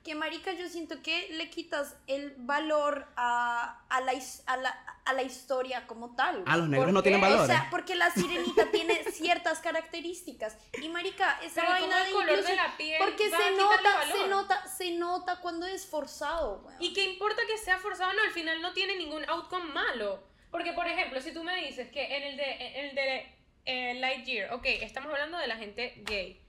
[0.04, 4.14] Que marica, yo siento que le quitas el valor a, a, la,
[4.45, 4.70] a, la,
[5.06, 6.43] a la historia como tal.
[6.47, 7.28] ah, los negros ¿Por no tienen qué?
[7.28, 7.50] valores.
[7.50, 10.58] O sea, porque la sirenita tiene ciertas características.
[10.82, 13.52] Y marica, esa Pero ¿cómo vaina el de color de la piel Porque a se
[13.52, 14.18] nota, valor?
[14.18, 16.78] se nota, se nota cuando es forzado, weón.
[16.82, 18.14] ¿Y qué importa que sea forzado?
[18.14, 20.24] No, al final no tiene ningún outcome malo.
[20.52, 23.36] Porque, por ejemplo, si tú me dices que en el de, en el de
[23.66, 26.41] eh, Lightyear, ok, estamos hablando de la gente gay,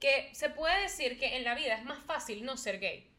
[0.00, 3.10] que se puede decir que en la vida es más fácil no ser gay.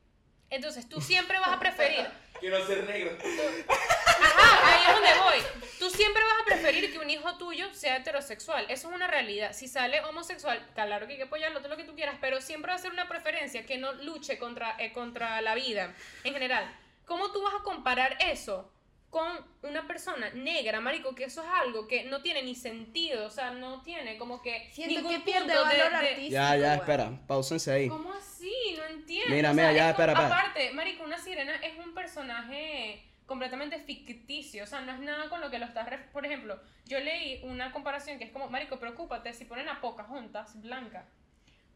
[0.50, 2.08] Entonces tú siempre vas a preferir,
[2.40, 3.18] Quiero ser negro.
[3.68, 7.98] ajá, ahí es donde voy, tú siempre vas a preferir que un hijo tuyo sea
[7.98, 8.66] heterosexual.
[8.70, 9.54] Eso es una realidad.
[9.54, 12.72] Si sale homosexual, claro que hay que apoyarlo, todo lo que tú quieras, pero siempre
[12.72, 16.72] va a ser una preferencia que no luche contra, eh, contra la vida en general.
[17.06, 18.72] ¿Cómo tú vas a comparar eso
[19.10, 19.28] con
[19.64, 21.16] una persona negra, marico?
[21.16, 24.70] Que eso es algo que no tiene ni sentido, o sea, no tiene como que
[24.74, 26.32] Siento ningún que pierde punto de- valor de- artístico.
[26.34, 27.12] ya, ya, espera.
[27.28, 27.88] Pausense ahí.
[27.89, 28.53] ¿Cómo así?
[28.78, 29.34] No entiendo.
[29.36, 30.28] Mira, O mira, sea, ya, espera, espera.
[30.38, 35.41] Aparte, marico, una sirena es un personaje completamente ficticio, o sea, no es nada con
[35.41, 35.88] lo que lo estás...
[35.89, 39.82] ref- Por ejemplo, yo leí una comparación que es como, marico, preocúpate si ponen a
[39.82, 41.05] Pocahontas blanca.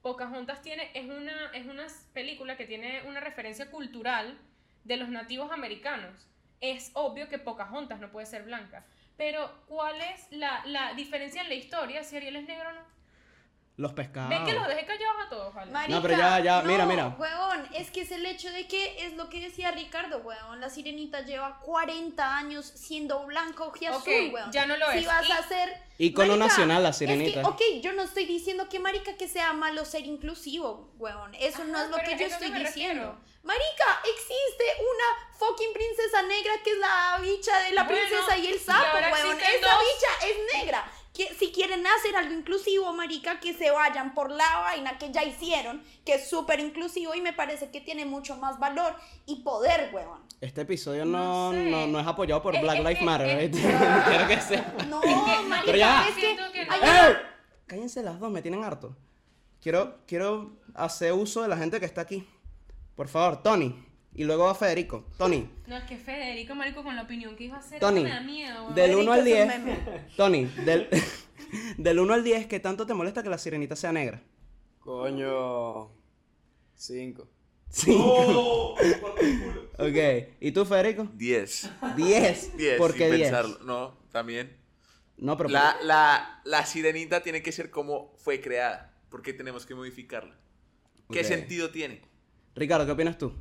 [0.02, 4.38] Pocahontas tiene, es una, es una película que tiene una referencia cultural
[4.84, 6.28] de los nativos americanos.
[6.62, 8.86] Es obvio que Pocahontas no puede ser blanca.
[9.18, 13.01] Pero, ¿cuál es la, la diferencia en la historia si Ariel es negro o no?
[13.78, 14.30] Los pescados.
[14.30, 15.72] Ven que los dejé callados a todos, ¿vale?
[15.72, 17.08] Marica, No, pero ya, ya, mira, no, mira.
[17.18, 20.60] Huevón, es que es el hecho de que es lo que decía Ricardo, huevón.
[20.60, 24.52] La sirenita lleva 40 años siendo blanco y azul, Ok, huevón.
[24.52, 25.06] ya no lo si es.
[25.08, 25.74] vas Y- a hacer.
[25.98, 27.48] Ícono nacional, la es que, sirenita.
[27.48, 31.34] ok, yo no estoy diciendo que, marica, que sea malo ser inclusivo, huevón.
[31.36, 33.04] Eso no es lo que yo es que estoy diciendo.
[33.04, 33.32] refiero.
[33.44, 38.48] Marica, existe una fucking princesa negra que es la bicha de la Bueno, princesa y
[38.48, 39.38] el y sapo, ahora huevón.
[39.40, 39.84] Esa dos.
[39.84, 40.92] bicha es negra.
[41.14, 45.24] Que, si quieren hacer algo inclusivo, marica, que se vayan por la vaina que ya
[45.26, 48.96] hicieron, que es súper inclusivo y me parece que tiene mucho más valor
[49.26, 50.22] y poder, huevón.
[50.40, 51.70] Este episodio no, No sé.
[51.70, 53.52] no, no es apoyado por Es- Black es Lives Matter.
[54.08, 54.74] Quiero que sea.
[54.88, 56.08] No, marica, Pero ya.
[56.08, 56.22] es que
[56.54, 56.74] que no.
[56.76, 57.14] ¡Ey!
[57.68, 58.96] Cállense las dos, me tienen harto.
[59.62, 62.28] Quiero, quiero hacer uso de la gente que está aquí.
[62.96, 63.76] Por favor, Tony.
[64.14, 65.06] Y luego a Federico.
[65.18, 68.10] Tony, No, es que Federico, marico, con la opinión que iba a hacer, Tony, me
[68.10, 68.70] da miedo.
[68.72, 69.50] del 1 al Federico 10.
[69.54, 70.08] es un meme.
[70.18, 70.88] Tony, del,
[71.78, 74.22] del 1 al 10, ¿qué tanto te molesta que la sirenita sea negra?
[74.80, 75.90] Coño.
[76.76, 77.30] Cinco.
[77.70, 77.92] Sí.
[79.78, 79.98] ok.
[80.40, 81.08] ¿Y tú, Federico?
[81.14, 81.70] 10.
[81.96, 82.58] 10.
[82.58, 83.22] 10, ¿Por qué 10?
[83.22, 83.60] pensarlo.
[83.64, 84.58] No, también.
[85.18, 85.50] No, pero.
[85.50, 88.94] La, la, la sirenita tiene que ser como fue creada.
[89.10, 90.36] ¿Por qué tenemos que modificarla?
[91.12, 91.26] ¿Qué Ok.
[91.26, 92.02] sentido tiene?
[92.56, 93.34] Ricardo, ¿qué opinas tú?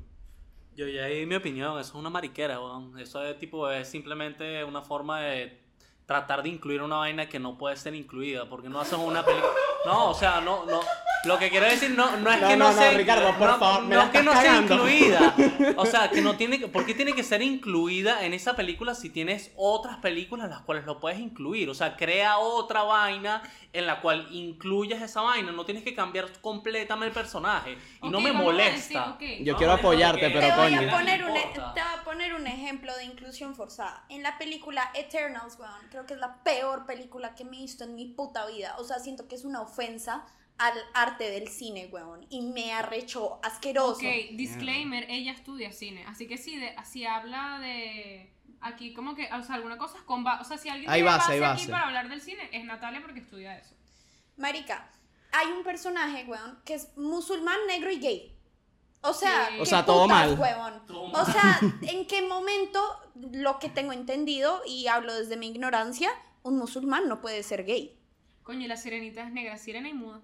[0.81, 2.99] Yo ya di mi opinión, eso es una mariquera, weón.
[2.99, 5.61] Eso es tipo, es simplemente una forma de
[6.07, 9.53] tratar de incluir una vaina que no puede ser incluida, porque no hacen una película.
[9.85, 10.81] No, o sea, no, no.
[11.25, 12.93] Lo que quiero decir no, no es No, que no, no, no, sea.
[12.93, 14.75] Ricardo, por no, favor, me no la es que no sea cagando.
[14.89, 15.35] incluida.
[15.77, 16.69] O sea, que no tiene que.
[16.69, 20.61] ¿Por qué tiene que ser incluida en esa película si tienes otras películas en las
[20.63, 21.69] cuales lo puedes incluir?
[21.69, 23.43] O sea, crea otra vaina
[23.73, 25.53] en la cual incluyas esa vaina.
[25.53, 27.77] No tienes que cambiar completamente el personaje.
[28.03, 28.73] Y no Ok, me molesta.
[28.75, 28.97] decir,
[29.39, 29.45] ok.
[29.45, 30.89] Yo No, quiero no, apoyarte, que- pero te voy, coño.
[30.89, 34.05] a poner No un, e- te voy a poner un ejemplo de inclusión forzada.
[34.09, 37.85] En la película Eternals, weón, creo que es la peor película que me he visto
[37.85, 38.75] en mi puta vida.
[38.79, 40.25] O sea, siento que es una ofensa
[40.61, 42.27] al arte del cine, weón.
[42.29, 43.93] Y me arrechó asqueroso.
[43.95, 48.31] Ok, disclaimer, ella estudia cine, así que sí, de, si habla de
[48.61, 51.17] aquí como que, o sea, alguna cosa es con o sea, si alguien Hay tiene
[51.17, 51.71] base, hay aquí base.
[51.71, 53.75] para hablar del cine, es Natalia porque estudia eso.
[54.37, 54.91] Marica,
[55.33, 58.37] hay un personaje, weón, que es musulmán, negro y gay.
[59.03, 59.55] O sea, Sí.
[59.57, 60.39] ¿qué O sea, todo putas, mal.
[60.39, 60.83] huevón?
[61.15, 62.81] O sea, ¿en qué momento,
[63.33, 66.11] lo que tengo entendido, y hablo desde mi ignorancia,
[66.43, 67.99] un musulmán no puede ser gay?
[68.43, 70.21] Coño, y la sirenita es negra, sirena y muda.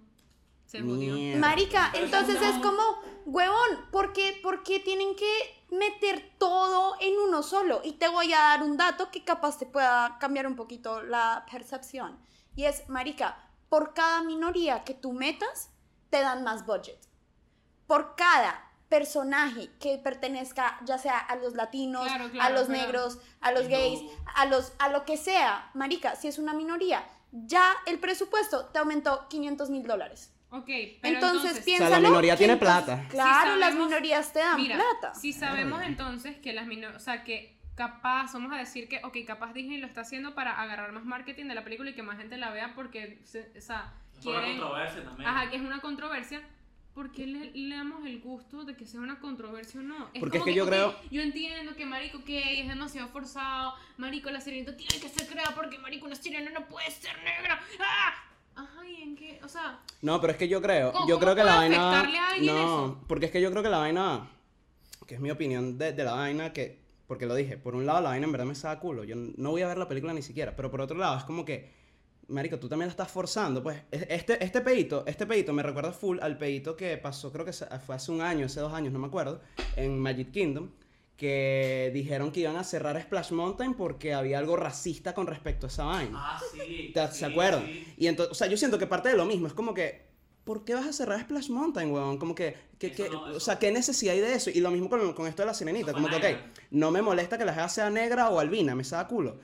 [0.66, 0.82] Se.
[0.82, 2.82] Marica, entonces es como,
[3.24, 7.80] huevón, ¿por qué, por qué tienen que meter todo en uno solo?
[7.84, 11.46] Y te voy a dar un dato que capaz te pueda cambiar un poquito la
[11.50, 12.18] percepción.
[12.56, 13.36] Y es, Marica,
[13.68, 15.70] por cada minoría que tú metas,
[16.10, 16.98] te dan más budget.
[17.86, 22.82] Por cada personaje que pertenezca ya sea a los latinos, Claro, a los claro.
[22.82, 24.00] negros, a los gays,
[24.34, 28.78] a los a lo que sea, marica, si es una minoría, ya el presupuesto te
[28.78, 30.32] aumentó 500 mil dólares.
[30.58, 31.86] Ok, pero Entonces, entonces, piénsalo.
[31.86, 33.08] O sea, la minoría que tiene entonces- plata.
[33.08, 35.14] Claro, Si las sabemos- minorías te dan mira, plata.
[35.14, 39.16] si sabemos entonces que las minorías, o sea, que capaz, vamos a decir que, ok,
[39.26, 42.16] capaz Disney lo está haciendo para agarrar más marketing de la película y que más
[42.16, 44.56] gente la vea porque, se- o sea, la quieren...
[44.58, 45.28] controversia también.
[45.28, 46.40] Ajá, que es una controversia.
[46.94, 50.08] ¿Por qué le, le damos el gusto de que sea una controversia o no?
[50.18, 53.74] Porque es como que yo ok, creo- Yo entiendo que Marico que es demasiado forzado.
[53.98, 57.60] Marico, la sirenita tiene que ser creada porque Marico, una sirena no puede ser negra.
[57.80, 58.14] ¡Ah!
[58.56, 59.40] Ajá, ¿y en qué?
[59.44, 61.90] O sea, No, pero es que yo creo, ¿Cómo- yo creo que la vaina...
[62.00, 63.04] afectarle a alguien no, eso?
[63.06, 64.28] porque es que yo creo que la vaina,
[65.06, 68.00] que es mi opinión de, de la vaina, que, porque lo dije, por un lado
[68.00, 70.22] la vaina en verdad me saca culo, yo no voy a ver la película ni
[70.22, 71.72] siquiera, pero por otro lado es como que,
[72.28, 75.92] marico, tú también la estás forzando, pues, Es- este, este pedito, este pedito me recuerda
[75.92, 78.98] full al pedito que pasó, creo que fue hace un año, hace dos años, no
[78.98, 79.40] me acuerdo,
[79.76, 80.70] en Magic Kingdom,
[81.16, 85.68] que dijeron que iban a cerrar Splash Mountain porque había algo racista con respecto a
[85.68, 86.12] esa vaina.
[86.14, 86.90] Ah, sí.
[86.92, 87.64] ¿Te- sí, ¿Se acuerdan?
[87.64, 87.94] sí.
[87.96, 90.06] Y entonces, o sea, yo siento que parte de lo mismo, es como que,
[90.44, 92.18] ¿por qué vas a cerrar Splash Mountain, weón?
[92.18, 94.50] Como que, que, que- no, o sea, ¿qué necesidad hay de eso?
[94.50, 96.24] Y lo mismo con, con esto de la sirenita, como que, ok,
[96.72, 99.38] no me molesta que la jeva sea negra o albina, me saca culo.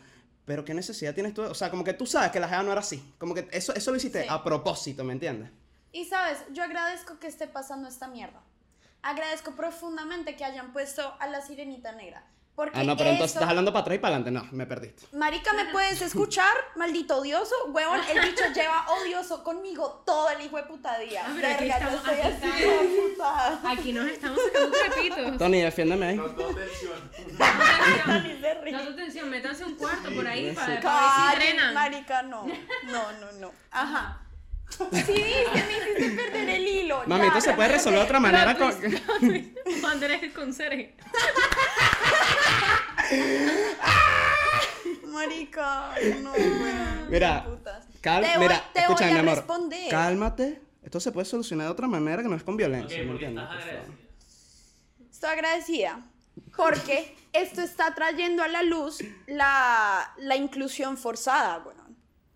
[0.44, 1.42] Pero ¿qué necesidad tienes tú?
[1.42, 3.02] O sea, como que tú sabes que la jeva no era así.
[3.16, 4.28] Como que eso, eso lo hiciste Sí.
[4.28, 5.50] a propósito, ¿me entiendes?
[5.92, 8.42] Y sabes, yo agradezco que esté pasando esta mierda.
[9.02, 12.24] Agradezco profundamente que hayan puesto a la sirenita negra.
[12.54, 14.30] Porque Ah, no, pero entonces eso- estás hablando para atrás y para adelante.
[14.46, 15.06] No, me perdiste.
[15.16, 16.54] Marica, ¿me puedes escuchar?
[16.76, 17.54] Maldito odioso.
[17.68, 21.24] Huevón, el bicho lleva odioso conmigo todo el hijo de puta día.
[21.26, 22.82] Ah, pero aquí Verga, yo estamos- estoy aquí así estamos.
[22.82, 23.70] de puta.
[23.72, 25.38] aquí nos estamos sacando trapitos.
[25.38, 26.18] Tony, defiéndeme ahí.
[26.18, 27.10] Tensión.
[28.62, 28.72] Ríe.
[28.72, 31.74] No tu atención, métanse un cuarto por ahí para, para ver si drenan.
[31.74, 32.46] marica, no.
[32.84, 33.52] No, no, no.
[33.70, 34.20] Ajá.
[35.06, 37.02] Sí, viste, me hiciste perder el hilo.
[37.06, 38.72] Mami, esto se puede resolver de otra manera con...
[39.80, 40.88] Cuando eres con Sergio.
[45.06, 47.10] Marica, no, weón.
[47.10, 47.84] Mira, putas.
[48.00, 49.36] Cal- Te voy- mira, te voy a mi amor.
[49.36, 49.90] responder.
[49.90, 50.62] Cálmate.
[50.82, 53.84] Esto se puede solucionar de otra manera que no es con violencia, agradecida.
[55.10, 56.00] Estoy agradecida
[56.56, 61.81] porque esto está trayendo a la luz la, la inclusión forzada, bueno.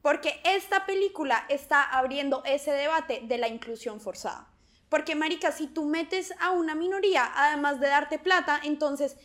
[0.07, 4.49] Porque esta película está abriendo ese debate de la inclusión forzada.
[4.89, 9.17] Porque, marica, si tú metes a una minoría, además de darte plata, entonces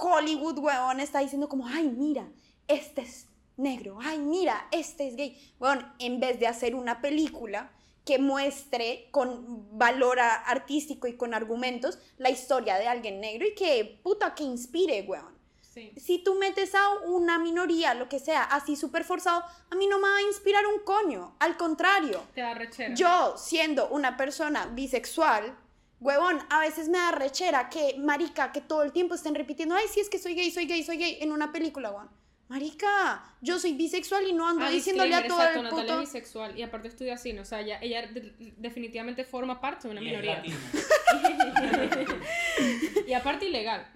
[0.00, 2.30] Hollywood, huevón, está diciendo como, ay, mira,
[2.68, 3.26] este es
[3.56, 5.52] negro, ay, mira, este es gay.
[5.58, 7.72] Bueno, en vez de hacer una película
[8.04, 13.98] que muestre con valor artístico y con argumentos la historia de alguien negro y que,
[14.04, 15.41] puta, que inspire, weón.
[15.72, 15.92] Sí.
[15.96, 19.98] Si tú metes a una minoría, lo que sea, así súper forzado, a mí no
[19.98, 21.34] me va a inspirar un coño.
[21.38, 22.94] Al contrario, Te da rechera.
[22.94, 25.56] yo, siendo una persona bisexual,
[26.00, 29.86] huevón, a veces me da rechera que, marica, que todo el tiempo estén repitiendo, ay,
[29.90, 32.10] sí, es que soy gay, soy gay, soy gay, en una película, weón.
[32.56, 35.94] Marica, yo soy bisexual y no ando Ah, diciéndole a todo exacto, el Natalia puto.
[36.02, 39.92] es bisexual y aparte estudia cine, o sea, ella, ella de- definitivamente forma parte de
[39.92, 40.42] una Y minoría.
[43.06, 43.86] y aparte ilegal.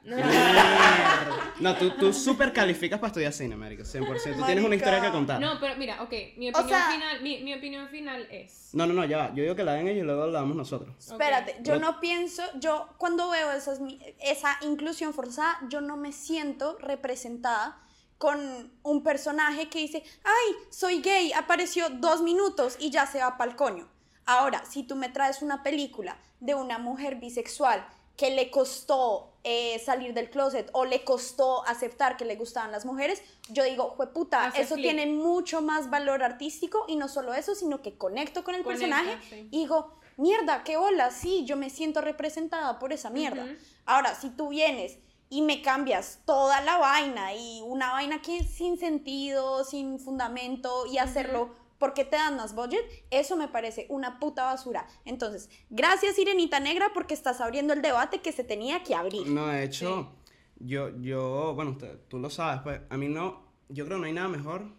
[1.61, 4.36] No, tú, tú súper calificas para estudiar cine, marico, 100%.
[4.38, 5.38] Tú tienes una historia que contar.
[5.38, 8.70] No, pero mira, ok, mi O opinión, sea- final, mi, mi opinión final es...
[8.72, 9.34] No, no, no, ya va.
[9.34, 10.94] Yo digo que la den ellos y luego la damos nosotros.
[10.98, 13.80] Espérate, yo Pero- no pienso, yo cuando veo esas,
[14.20, 17.82] esa inclusión forzada, yo no me siento representada
[18.18, 23.36] con un personaje que dice, ay, soy gay, apareció dos minutos y ya se va
[23.36, 23.88] pa'l coño.
[24.24, 27.86] Ahora, si tú me traes una película de una mujer bisexual
[28.16, 32.86] que le costó eh, salir del closet o le costó aceptar que le gustaban las
[32.86, 37.82] mujeres, yo digo, jueputa, eso tiene mucho más valor artístico y no solo eso, sino
[37.82, 39.48] que conecto con el Conecta, personaje sí.
[39.50, 43.46] y digo, mierda, qué bola, sí, yo me siento representada por esa mierda.
[43.84, 44.98] Ahora, si tú vienes
[45.28, 50.86] y me cambias toda la vaina y una vaina que es sin sentido, sin fundamento
[50.86, 54.86] y hacerlo porque te dan más budget, eso me parece una puta basura.
[55.04, 59.26] Entonces, gracias Sirenita Negra porque estás abriendo el debate que se tenía que abrir.
[59.26, 60.12] No, de hecho,
[60.58, 64.06] yo, yo, bueno, usted- tú lo sabes, pues, a mí no, yo creo que no
[64.06, 64.72] hay nada mejor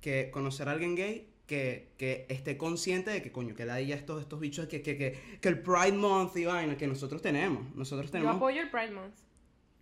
[0.00, 3.94] que conocer a alguien gay que, que esté consciente de que, coño, que la ya
[3.94, 7.74] estos, estos bichos, que, que, que, que el Pride Month y vaina que nosotros tenemos,
[7.74, 8.36] nosotros Yo tenemos...
[8.36, 9.16] apoyo el Pride Month.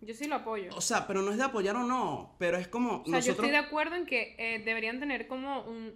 [0.01, 0.71] Yo sí lo apoyo.
[0.75, 3.31] O sea, pero no es de apoyar o no, pero es como O sea, yo
[3.33, 5.93] estoy de acuerdo en que eh, deberían tener como un...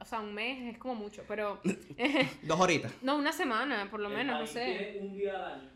[0.00, 1.60] O sea, un mes es como mucho, pero...
[2.42, 2.92] Dos horitas.
[3.02, 4.98] no, una semana, por lo El menos, no sé.
[5.00, 5.70] un día al año.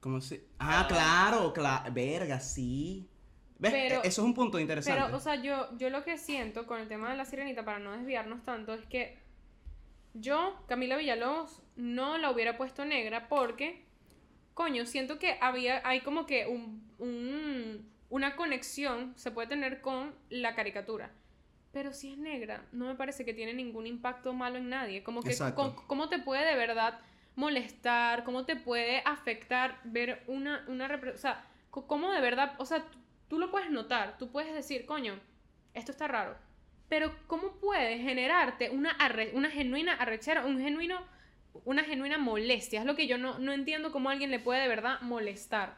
[0.00, 0.40] Como si...
[0.58, 1.92] Ah, claro, claro.
[1.92, 3.08] Verga, sí.
[3.58, 3.72] ¿Ves?
[3.72, 5.00] Pero- Eso es un punto interesante.
[5.00, 7.78] Pero, o sea, yo, yo lo que siento con el tema de la sirenita, para
[7.78, 9.16] no desviarnos tanto, es que
[10.14, 13.85] yo, Camila Villalobos, no la hubiera puesto negra porque,
[14.56, 20.14] coño, siento que había, hay como que un, un- una conexión se puede tener con
[20.30, 21.10] la caricatura.
[21.72, 25.02] Pero si es negra, no me parece que tiene ningún impacto malo en nadie.
[25.02, 26.98] Como que, co- ¿cómo te puede de verdad
[27.34, 28.24] molestar?
[28.24, 32.54] ¿Cómo te puede afectar ver una, una O sea, ¿cómo de verdad?
[32.58, 32.98] O sea, tú,
[33.28, 35.20] tú lo puedes notar, tú puedes decir, coño,
[35.74, 36.34] esto está raro.
[36.88, 40.98] Pero ¿cómo puede generarte una, arre- una genuina arrechera, un genuino,
[41.64, 42.80] una genuina molestia?
[42.80, 45.74] Es lo que yo no, no entiendo cómo a alguien le puede de verdad molestar.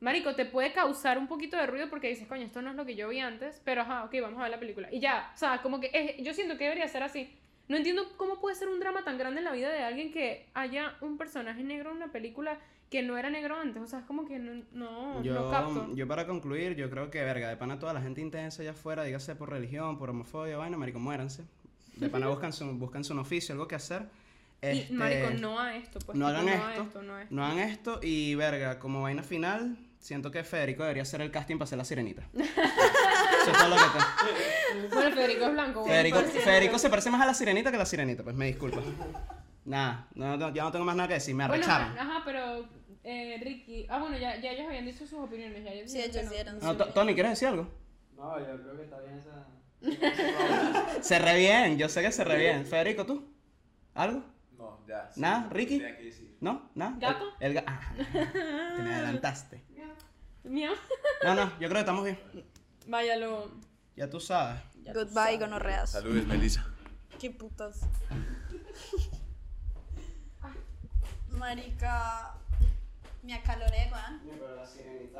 [0.00, 2.84] Marico, te puede causar un poquito de ruido porque dices, coño, esto no es lo
[2.84, 4.92] que yo vi antes, pero ajá, ok, vamos a ver la película.
[4.92, 7.34] Y ya, o sea, como que es- yo siento que debería ser así.
[7.68, 10.46] No entiendo cómo puede ser un drama tan grande en la vida de alguien que
[10.54, 12.58] haya un personaje negro en una película
[12.90, 13.82] que no era negro antes.
[13.82, 15.88] O sea, es como que no, no, Yo, no capto.
[15.96, 19.02] yo para concluir, yo creo que, verga, de pana toda la gente intensa allá afuera,
[19.02, 21.42] dígase por religión, por homofobia, vaina, marico, muéranse.
[21.96, 24.02] De pana buscan su, buscan su oficio, algo que hacer.
[24.62, 26.16] Y, Este, marico, no a esto, pues.
[26.18, 27.34] no hagan a esto, no a esto.
[27.34, 31.56] No hagan esto y, verga, como vaina final, siento que Federico debería hacer el casting
[31.58, 32.22] para ser la sirenita.
[32.34, 34.94] Eso es todo lo que tengo.
[34.94, 35.84] Bueno, Federico es blanco.
[35.84, 36.44] Federico, pues.
[36.44, 38.80] Federico se parece más a la sirenita que a la sirenita, pues me disculpa.
[39.64, 41.98] Nada, no, no, ya no tengo más nada que decir, me Bueno, arrecharon.
[41.98, 42.68] ajá, pero
[43.04, 43.86] eh, Ricky.
[43.88, 45.62] Ah, bueno, ya, ya ellos habían dicho sus opiniones.
[45.64, 46.30] Ya ellos Sí, ellos no.
[46.30, 47.68] dieron No, Tony, ¿quieres decir algo?
[48.16, 49.46] No, yo creo que está bien esa.
[51.02, 52.64] Se re bien, yo sé que se re bien.
[52.66, 53.28] Federico, ¿tú?
[53.94, 54.24] ¿Algo?
[54.86, 55.10] No, ya.
[55.12, 55.40] sí, ¿Nada?
[55.40, 55.82] no ¿Ricky?
[56.40, 56.70] ¿No?
[56.74, 56.96] ¿Nada?
[56.98, 57.24] ¿Gato?
[57.40, 57.80] El, el ga- ah,
[58.76, 59.64] te me adelantaste.
[60.44, 60.74] Miau.
[61.24, 62.18] No, no, yo creo que estamos bien.
[62.86, 63.50] Váyalo.
[63.96, 64.60] Ya tú sabes.
[64.94, 65.90] Goodbye, gonorreas.
[65.90, 66.64] Saludos, Melissa.
[67.18, 67.80] Qué putas.
[71.30, 72.34] Marica,
[73.22, 75.10] me acaloré, weón.